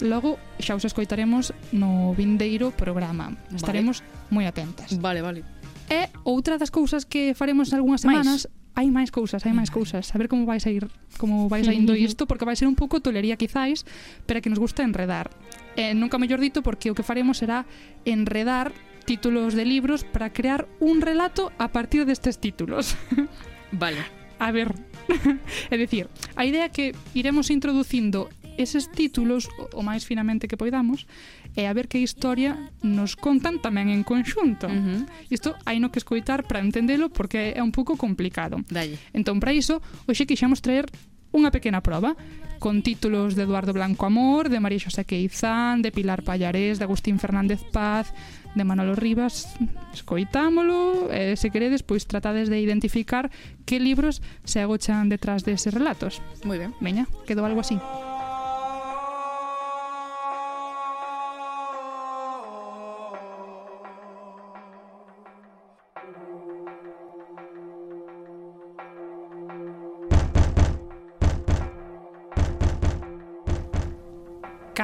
[0.00, 3.36] logo xa os escoitaremos no vindeiro programa.
[3.52, 4.32] Estaremos vale.
[4.32, 4.88] moi atentas.
[4.96, 5.44] Vale, vale.
[5.92, 10.08] E outra das cousas que faremos algunhas semanas Mais hai máis cousas, hai máis cousas,
[10.12, 10.88] a ver como vai ir,
[11.20, 13.84] como vai indo isto, porque vai ser un pouco tolería quizáis,
[14.24, 15.28] pero que nos gusta enredar.
[15.76, 17.68] Eh, nunca mellor dito porque o que faremos será
[18.04, 18.72] enredar
[19.04, 22.96] títulos de libros para crear un relato a partir destes títulos.
[23.72, 24.00] Vale.
[24.38, 24.74] A ver,
[25.70, 28.26] é dicir, a idea é que iremos introducindo
[28.58, 31.06] eses títulos o máis finamente que poidamos
[31.56, 34.68] e a ver que historia nos contan tamén en conxunto.
[34.68, 35.00] Uh -huh.
[35.28, 38.60] Isto hai no que escoitar para entendelo porque é un pouco complicado.
[38.68, 38.96] Dalle.
[39.12, 40.88] Entón, para iso, hoxe quixemos traer
[41.32, 42.16] unha pequena proba
[42.62, 47.18] con títulos de Eduardo Blanco Amor, de María Xosé Queizán, de Pilar Pallarés, de Agustín
[47.18, 48.14] Fernández Paz,
[48.54, 49.50] de Manolo Rivas.
[49.90, 53.34] Escoitámolo, e se queredes, pois tratades de identificar
[53.66, 56.22] que libros se agochan detrás deses relatos.
[56.46, 56.70] Moi ben.
[56.78, 57.80] Veña, quedou algo así.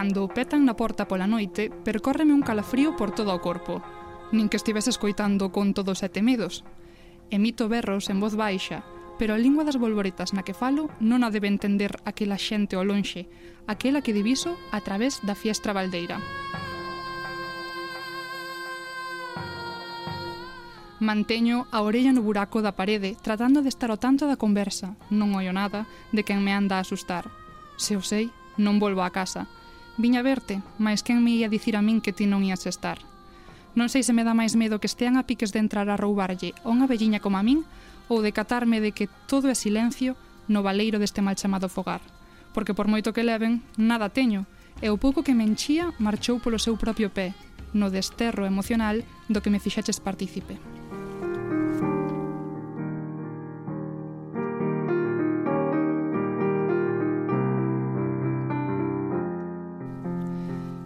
[0.09, 3.85] cando petan na porta pola noite, percórreme un calafrío por todo o corpo,
[4.33, 6.65] nin que estivese escoitando con todos sete medos.
[7.29, 8.89] Emito berros en voz baixa,
[9.21, 12.89] pero a lingua das bolboretas na que falo non a debe entender aquela xente ao
[12.89, 13.29] lonxe,
[13.69, 16.17] aquela que diviso a través da fiestra baldeira.
[21.05, 24.97] Manteño a orella no buraco da parede, tratando de estar ao tanto da conversa.
[25.13, 25.85] Non oio nada
[26.17, 27.29] de quen me anda a asustar.
[27.77, 29.45] Se o sei, non volvo a casa.
[29.99, 33.03] Viña verte, mais quen me ia dicir a min que ti non ias estar?
[33.75, 36.55] Non sei se me dá máis medo que estean a piques de entrar a roubarlle
[36.63, 37.67] a unha velliña como a min
[38.07, 40.15] ou de catarme de que todo é silencio
[40.47, 41.99] no valeiro deste mal chamado fogar.
[42.55, 44.47] Porque por moito que leven, nada teño,
[44.79, 47.35] e o pouco que me enchía marchou polo seu propio pé,
[47.75, 50.55] no desterro emocional do que me fixaches partícipe.
[50.63, 51.98] Música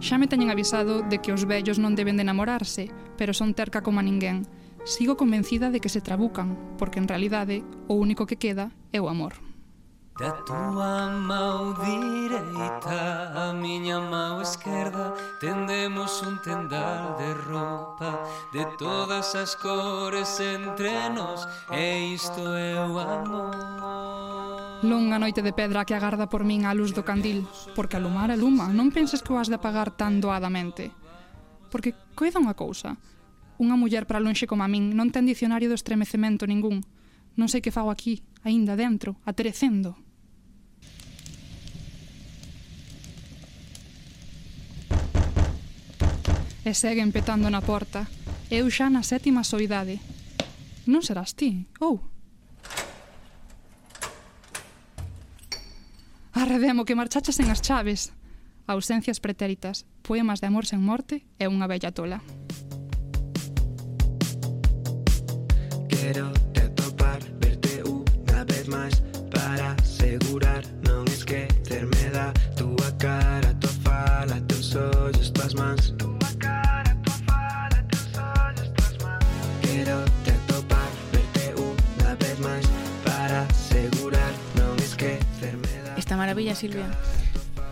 [0.03, 3.79] Xa me teñen avisado de que os vellos non deben de namorarse, pero son terca
[3.79, 4.43] como a ninguén.
[4.83, 9.07] Sigo convencida de que se trabucan, porque en realidade o único que queda é o
[9.07, 9.39] amor.
[10.19, 18.21] Da túa mão direita A miña mão esquerda Tendemos un tendal de roupa
[18.53, 24.02] De todas as cores entre nos E isto é o amor
[24.83, 28.35] Longa noite de pedra que agarda por min a luz do candil, porque alumar a
[28.35, 30.91] luma, non penses que o has de apagar tan doadamente.
[31.71, 32.99] Porque coida unha cousa,
[33.63, 36.83] unha muller para lonxe como a min non ten dicionario do estremecemento ningún.
[37.39, 39.95] Non sei que fago aquí, aínda dentro, aterecendo.
[46.67, 48.03] E seguen petando na porta.
[48.51, 50.03] Eu xa na sétima soidade.
[50.91, 52.03] Non serás ti, ou?
[52.03, 52.12] Oh.
[56.33, 58.11] Arredemo que marchaches en as chaves.
[58.65, 62.25] Ausencias pretéritas, poemas de amor sen morte e unha bella tola.
[65.87, 66.42] Quero
[86.53, 86.87] maravilla, Silvia.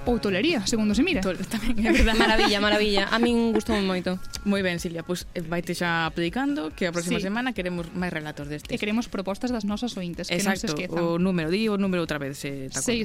[0.10, 1.22] Ou tolería, segundo se mira.
[1.22, 2.18] Tol tamén é verdade.
[2.18, 3.06] maravilla, maravilla.
[3.14, 4.18] A min gustou moito.
[4.50, 7.30] Moi ben, Silvia, pois pues, vaite xa predicando que a próxima sí.
[7.30, 8.74] semana queremos máis relatos destes.
[8.74, 11.06] E queremos propostas das nosas ointes, Exacto, que non se esquezan.
[11.06, 12.98] o número, di o número outra vez, eh, se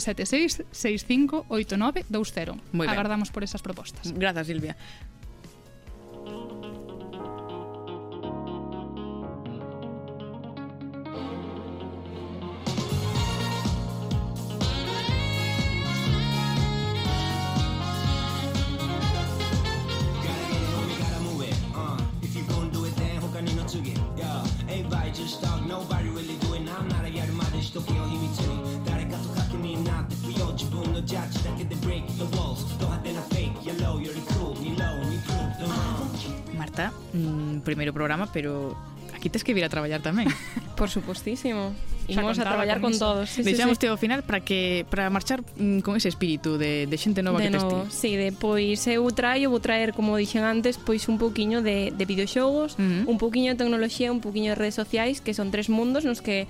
[0.72, 2.88] 676-6589-20.
[2.88, 4.16] Agardamos por esas propostas.
[4.16, 4.72] Grazas, Silvia.
[36.58, 38.76] Marta, mmm, primeiro programa, pero
[39.14, 40.28] aquí tes que vir a trabajar también,
[40.76, 41.72] Por supostísimo.
[42.08, 43.30] Imos a traballar con, con todos.
[43.30, 43.86] Sí, Deixamos sí, sí.
[43.86, 47.50] ao final para que para marchar mm, con ese espírito de, de xente nova de
[47.50, 47.76] que tes ti.
[47.90, 52.04] Sí, de, pois eu traio, vou traer, como dixen antes, pois un pouquiño de, de
[52.04, 53.10] videoxogos, uh -huh.
[53.10, 56.46] un pouquiño de tecnoloxía, un pouquiño de redes sociais, que son tres mundos nos que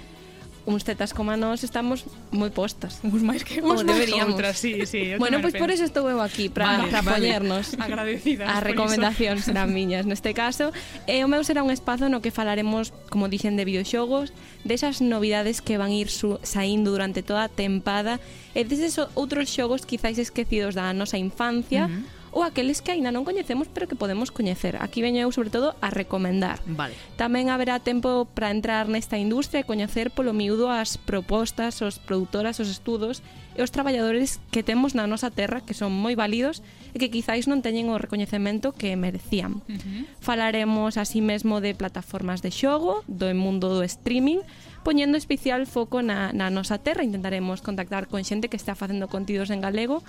[0.66, 2.04] uns tetas como nós estamos
[2.34, 2.98] moi postas.
[3.06, 4.34] Uns máis que uns deberíamos.
[4.34, 7.78] Outras, sí, sí, bueno, pois pues por eso estou eu aquí, para vale, para poñernos.
[7.78, 7.94] Vale.
[7.94, 8.50] Agradecidas.
[8.50, 10.74] As recomendacións serán miñas neste caso.
[11.06, 14.34] E o meu será un espazo no que falaremos, como dixen, de videoxogos,
[14.66, 18.18] desas novidades que van ir su saindo durante toda a tempada
[18.50, 23.08] e deses outros xogos quizáis esquecidos da nosa infancia, uh -huh ou aqueles que aínda
[23.08, 24.76] non coñecemos pero que podemos coñecer.
[24.84, 26.60] Aquí veño eu sobre todo a recomendar.
[26.68, 26.92] Vale.
[27.16, 32.60] Tamén haberá tempo para entrar nesta industria e coñecer polo miúdo as propostas, os produtoras,
[32.60, 33.24] os estudos
[33.56, 36.60] e os traballadores que temos na nosa terra que son moi válidos
[36.92, 39.64] e que quizáis non teñen o recoñecemento que merecían.
[39.64, 40.04] Uh -huh.
[40.20, 44.44] Falaremos así mesmo de plataformas de xogo, do mundo do streaming,
[44.84, 47.00] poñendo especial foco na, na nosa terra.
[47.00, 50.04] Intentaremos contactar con xente que está facendo contidos en galego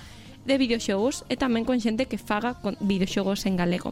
[0.48, 3.92] de videoxogos e tamén con xente que faga con videoxogos en galego.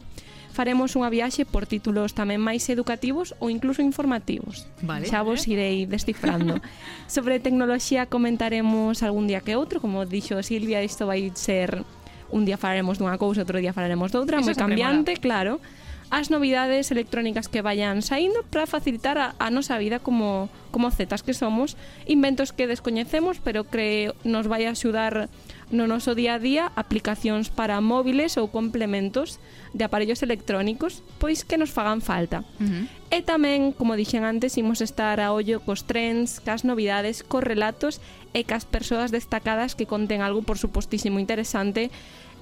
[0.56, 4.64] Faremos unha viaxe por títulos tamén máis educativos ou incluso informativos.
[4.80, 6.64] Vale, Xa vos irei descifrando.
[7.12, 11.84] Sobre tecnoloxía comentaremos algún día que outro, como dixo Silvia, isto vai ser
[12.32, 15.60] un día falaremos dunha cousa, outro día falaremos doutra, moi cambiante, claro.
[16.08, 21.20] As novidades electrónicas que vayan saindo para facilitar a, a nosa vida como como zetas
[21.20, 21.76] que somos,
[22.08, 25.28] inventos que descoñecemos, pero que nos vai axudar a
[25.70, 29.42] no noso día a día aplicacións para móviles ou complementos
[29.74, 32.46] de aparellos electrónicos, pois que nos fagan falta.
[32.62, 32.84] Uh -huh.
[33.10, 37.98] E tamén, como dixen antes, imos estar a ollo cos trends, cas novidades, cos relatos
[38.30, 41.90] e cas persoas destacadas que conten algo, por supostísimo, interesante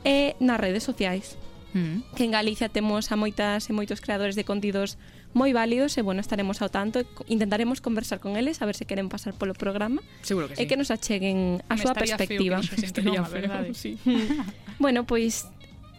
[0.05, 1.41] e nas redes sociais.
[1.73, 1.97] Uh -huh.
[2.13, 5.01] Que en Galicia temos a moitas e moitos creadores de contidos
[5.35, 8.87] moi válidos e, bueno, estaremos ao tanto e intentaremos conversar con eles a ver se
[8.87, 10.63] queren pasar polo programa Seguro que sí.
[10.63, 12.63] e que nos acheguen a Me súa perspectiva.
[12.63, 13.99] Feo que feo, verdade, sí.
[14.83, 15.51] bueno, pois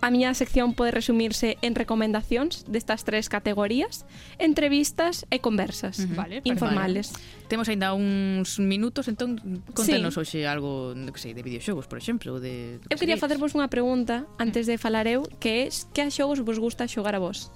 [0.05, 4.05] A miña sección pode resumirse en recomendacións destas tres categorías,
[4.37, 6.15] entrevistas e conversas uh -huh.
[6.15, 7.09] vale, informales.
[7.09, 7.49] Vale.
[7.49, 9.41] Temos aínda uns minutos, entón
[9.73, 10.19] contanos sí.
[10.21, 14.69] hoxe algo, non sei, de videoxogos, por exemplo, de Eu quería facervos unha pregunta antes
[14.69, 17.49] de falar eu, que é que a xogos vos gusta xogar a vos?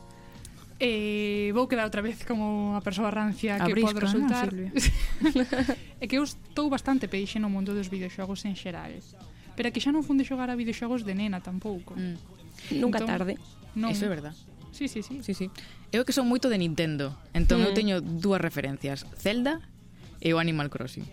[0.79, 4.71] eh, vou quedar outra vez como a persoa rancia que Abrisco, pode resultar non,
[6.01, 8.95] é que eu estou bastante peixe no mundo dos videoxogos en xeral
[9.59, 12.79] pero que xa non funde xogar a videoxogos de nena tampouco mm.
[12.79, 13.33] nunca entón, tarde
[13.75, 13.91] non...
[13.91, 14.35] eso é verdad
[14.71, 15.19] Sí, sí, sí.
[15.23, 15.51] sí, sí.
[15.91, 17.65] Eu que son moito de Nintendo, entón mm.
[17.65, 19.65] eu teño dúas referencias, Zelda
[20.21, 21.03] e o Animal Crossing.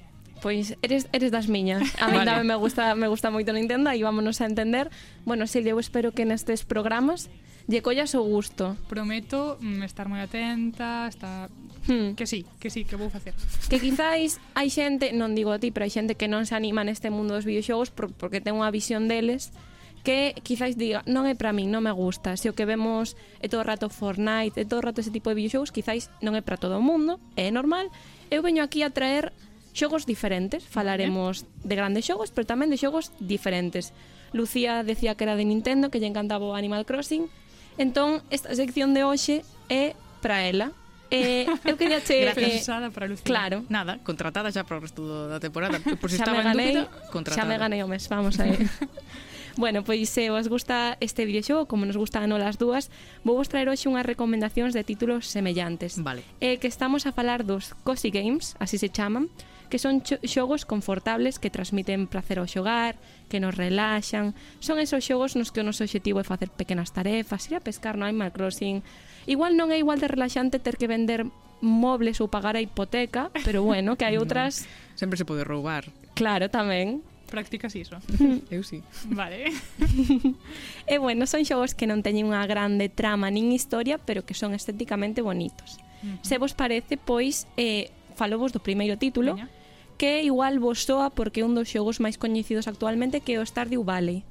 [0.44, 1.96] Pois eres eres das miñas.
[1.96, 2.28] A mí vale.
[2.28, 4.92] tamén me gusta me gusta moito Nintendo e vámonos a entender.
[5.24, 7.32] Bueno, Silvia, eu espero que nestes programas
[7.66, 8.78] lle collas o gusto.
[8.86, 11.50] Prometo mm, estar moi atenta, estar
[11.86, 12.14] Hmm.
[12.14, 13.32] Que sí, que sí, que vou facer.
[13.70, 16.82] Que quizáis hai xente, non digo a ti, pero hai xente que non se anima
[16.82, 19.54] neste mundo dos videoxogos por, porque ten unha visión deles
[20.02, 22.34] que quizáis diga, non é para min, non me gusta.
[22.38, 25.30] Se o que vemos é todo o rato Fortnite, é todo o rato ese tipo
[25.30, 27.90] de videoxogos, quizáis non é para todo o mundo, é normal.
[28.30, 29.30] Eu veño aquí a traer
[29.74, 33.94] xogos diferentes, falaremos de grandes xogos, pero tamén de xogos diferentes.
[34.34, 37.30] Lucía decía que era de Nintendo, que lle encantaba o Animal Crossing,
[37.78, 40.72] Entón, esta sección de hoxe é para ela.
[41.10, 42.20] Eh, eu quería che...
[42.26, 43.24] Gracias, eh, Susana, para Lucía.
[43.24, 43.64] Claro.
[43.68, 45.78] Nada, contratada xa para o resto da temporada.
[45.78, 47.46] Por si xa estaba ganei, en dúbida, contratada.
[47.46, 48.56] Xa me ganei o mes, vamos aí.
[49.60, 52.90] bueno, pois se vos gusta este videoxogo, como nos gusta a nolas dúas,
[53.22, 56.00] vou vos traer hoxe unhas recomendacións de títulos semellantes.
[56.02, 56.26] Vale.
[56.42, 59.30] Eh, que estamos a falar dos Cosi Games, así se chaman,
[59.66, 62.96] que son xogos confortables que transmiten placer ao xogar,
[63.28, 64.34] que nos relaxan.
[64.62, 67.98] Son esos xogos nos que o noso obxectivo é facer pequenas tarefas, ir a pescar
[67.98, 68.82] no Animal Crossing.
[69.26, 71.26] Igual non é igual de relaxante ter que vender
[71.60, 74.68] mobles ou pagar a hipoteca, pero bueno, que hai outras...
[74.94, 75.88] sempre se pode roubar.
[76.14, 77.02] Claro, tamén.
[77.26, 77.98] Practicas iso?
[78.54, 78.82] Eu sí.
[79.10, 79.50] Vale.
[80.86, 84.54] e bueno, son xogos que non teñen unha grande trama nin historia, pero que son
[84.54, 85.82] estéticamente bonitos.
[86.02, 86.18] Uh -huh.
[86.22, 89.50] Se vos parece, pois, eh, falo vos do primeiro título, Peña
[89.96, 93.44] que igual vos soa porque é un dos xogos máis coñecidos actualmente que é o
[93.44, 94.24] Stardew Valley.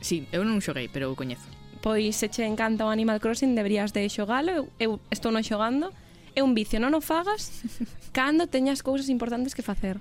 [0.00, 1.48] Sí, eu non xoguei, pero o coñezo.
[1.82, 5.90] Pois se che encanta o Animal Crossing deberías de xogalo, eu, eu estou non xogando.
[6.32, 7.64] É un vicio, non o fagas
[8.16, 9.98] cando teñas cousas importantes que facer.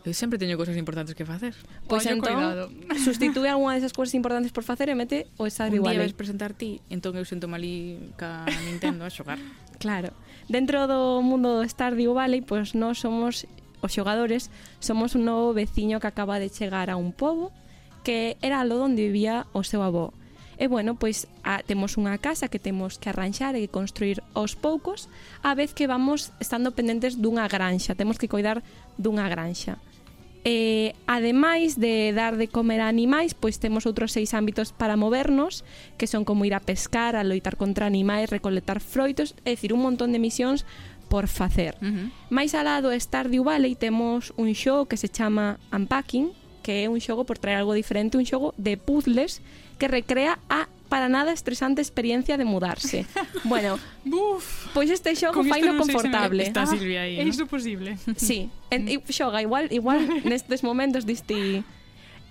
[0.00, 1.52] Eu sempre teño cousas importantes que facer.
[1.84, 2.64] Pois Coño, entón, cuidado.
[3.04, 6.00] substitúe algunha desas cousas importantes por facer e mete o Stardew Valley.
[6.00, 9.40] Un día vais presentar ti, entón eu sento malí ca Nintendo a xogar.
[9.80, 10.12] Claro.
[10.44, 13.48] Dentro do mundo do Stardew Valley, pois nós somos
[13.80, 17.52] os xogadores somos un novo veciño que acaba de chegar a un pobo
[18.04, 20.12] que era lo onde vivía o seu avó.
[20.60, 25.08] E bueno, pois a, temos unha casa que temos que arranxar e construir aos poucos,
[25.40, 28.60] a vez que vamos estando pendentes dunha granxa, temos que coidar
[29.00, 29.80] dunha granxa.
[30.44, 35.64] E, ademais de dar de comer a animais, pois temos outros seis ámbitos para movernos,
[35.96, 39.80] que son como ir a pescar, a loitar contra animais, recolectar froitos, é dicir, un
[39.80, 40.68] montón de misións
[41.10, 41.74] por facer.
[41.82, 42.06] Uh -huh.
[42.30, 46.30] Mais alá do Stardew Valley temos un xogo que se chama Unpacking,
[46.62, 49.42] que é un xogo por traer algo diferente, un xogo de puzzles
[49.76, 53.06] que recrea a para nada estresante experiencia de mudarse.
[53.44, 56.42] Bueno, Uf, pois este xogo faino no confortable.
[56.46, 57.18] Está Silvia aí.
[57.18, 57.96] Ah, é imposible.
[57.96, 58.14] posible.
[58.16, 59.10] Sí, en, mm.
[59.10, 59.98] xoga igual igual
[60.30, 61.64] nestes momentos disti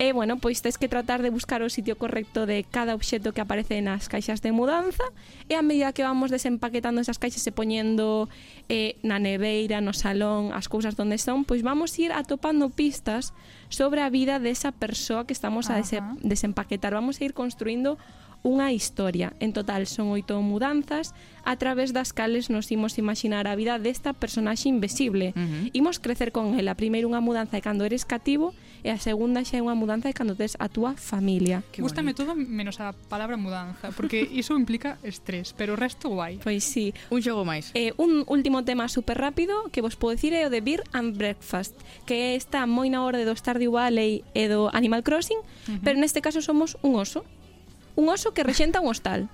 [0.00, 3.44] E, bueno, pois tens que tratar de buscar o sitio correcto de cada obxecto que
[3.44, 5.04] aparece nas caixas de mudanza
[5.44, 8.32] e a medida que vamos desempaquetando esas caixas e poñendo
[8.72, 13.36] eh, na neveira, no salón, as cousas donde son, pois vamos ir atopando pistas
[13.68, 16.96] sobre a vida desa persoa que estamos a dese desempaquetar.
[16.96, 18.00] Vamos a ir construindo
[18.40, 19.36] unha historia.
[19.36, 21.12] En total son oito mudanzas
[21.44, 25.36] a través das cales nos imos imaginar a vida desta personaxe invisible.
[25.36, 25.76] Uh -huh.
[25.76, 26.72] Imos crecer con ela.
[26.72, 30.14] Primeiro unha mudanza e cando eres cativo e a segunda xa é unha mudanza de
[30.16, 31.62] cando tes a túa familia.
[31.72, 36.38] Que Gústame todo menos a palabra mudanza, porque iso implica estrés, pero o resto guai.
[36.42, 36.92] Pois sí.
[37.10, 37.70] Un xogo máis.
[37.74, 41.16] Eh, un último tema super rápido que vos podo dicir é o de Beer and
[41.16, 41.76] Breakfast,
[42.06, 45.80] que está moi na orde do Stardew Valley e do Animal Crossing, uh -huh.
[45.84, 47.24] pero neste caso somos un oso.
[47.96, 49.28] Un oso que rexenta un hostal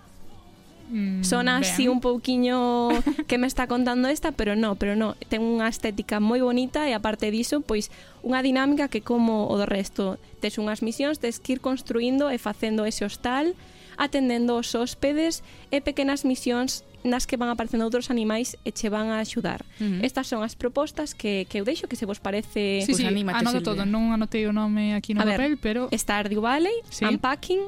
[0.89, 1.65] mm, sona ben.
[1.65, 2.89] así un pouquiño
[3.29, 6.93] que me está contando esta, pero no, pero no, ten unha estética moi bonita e
[6.95, 7.91] aparte diso, pois
[8.23, 12.39] unha dinámica que como o do resto, tes unhas misións, tes que ir construindo e
[12.39, 13.55] facendo ese hostal,
[13.97, 15.41] atendendo os hóspedes
[15.73, 19.63] e pequenas misións nas que van aparecendo outros animais e che van a axudar.
[19.79, 20.05] Uh -huh.
[20.05, 22.83] Estas son as propostas que, que eu deixo, que se vos parece...
[22.83, 23.71] Sí, pues sí, anímate, anoto Silvia.
[23.71, 25.81] todo, non anotei o nome aquí no a papel, ver, pero...
[25.95, 27.07] Stardew Valley, sí.
[27.07, 27.63] Unpacking,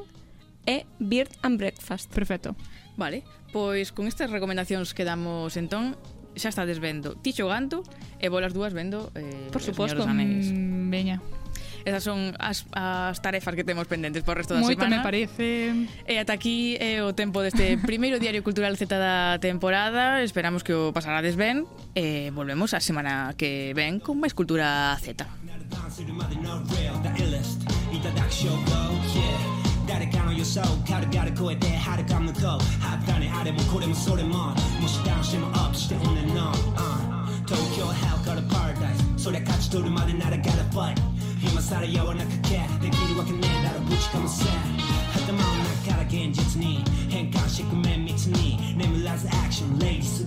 [0.68, 2.12] e Beard and Breakfast.
[2.12, 2.54] Perfecto.
[2.98, 3.22] Vale,
[3.54, 5.94] pois con estas recomendacións que damos entón,
[6.34, 7.86] xa está desvendo ti xogando
[8.18, 11.22] e bolas dúas vendo eh, Por suposto, mm, veña
[11.86, 15.00] Esas son as, as tarefas que temos pendentes por resto da Moito semana.
[15.00, 15.48] Moito me parece.
[16.04, 20.20] E ata aquí é o tempo deste primeiro Diario Cultural Z da temporada.
[20.20, 21.64] Esperamos que o pasarades ben
[21.96, 25.24] e volvemos a semana que ven con máis Cultura Z.
[29.98, 34.54] 가려가는 요소 가려가려 그에 대해 하루 감는 거 하단에 아래 뭐 고래 뭐 소리 뭐
[34.80, 36.52] 무시당 심은 없이 오늘 넌
[37.46, 41.02] Tokyo hell got a paradise 소리 같이 도르마는 나를 gotta fight
[41.40, 44.44] 힘만 살아 여원악하게 내 길이 와겠네 나를 부치가면 쎄
[45.14, 50.24] 하다 마음 나 가라 겐지트니 행가식 꿈에 미치니 내 몰라서 action ladies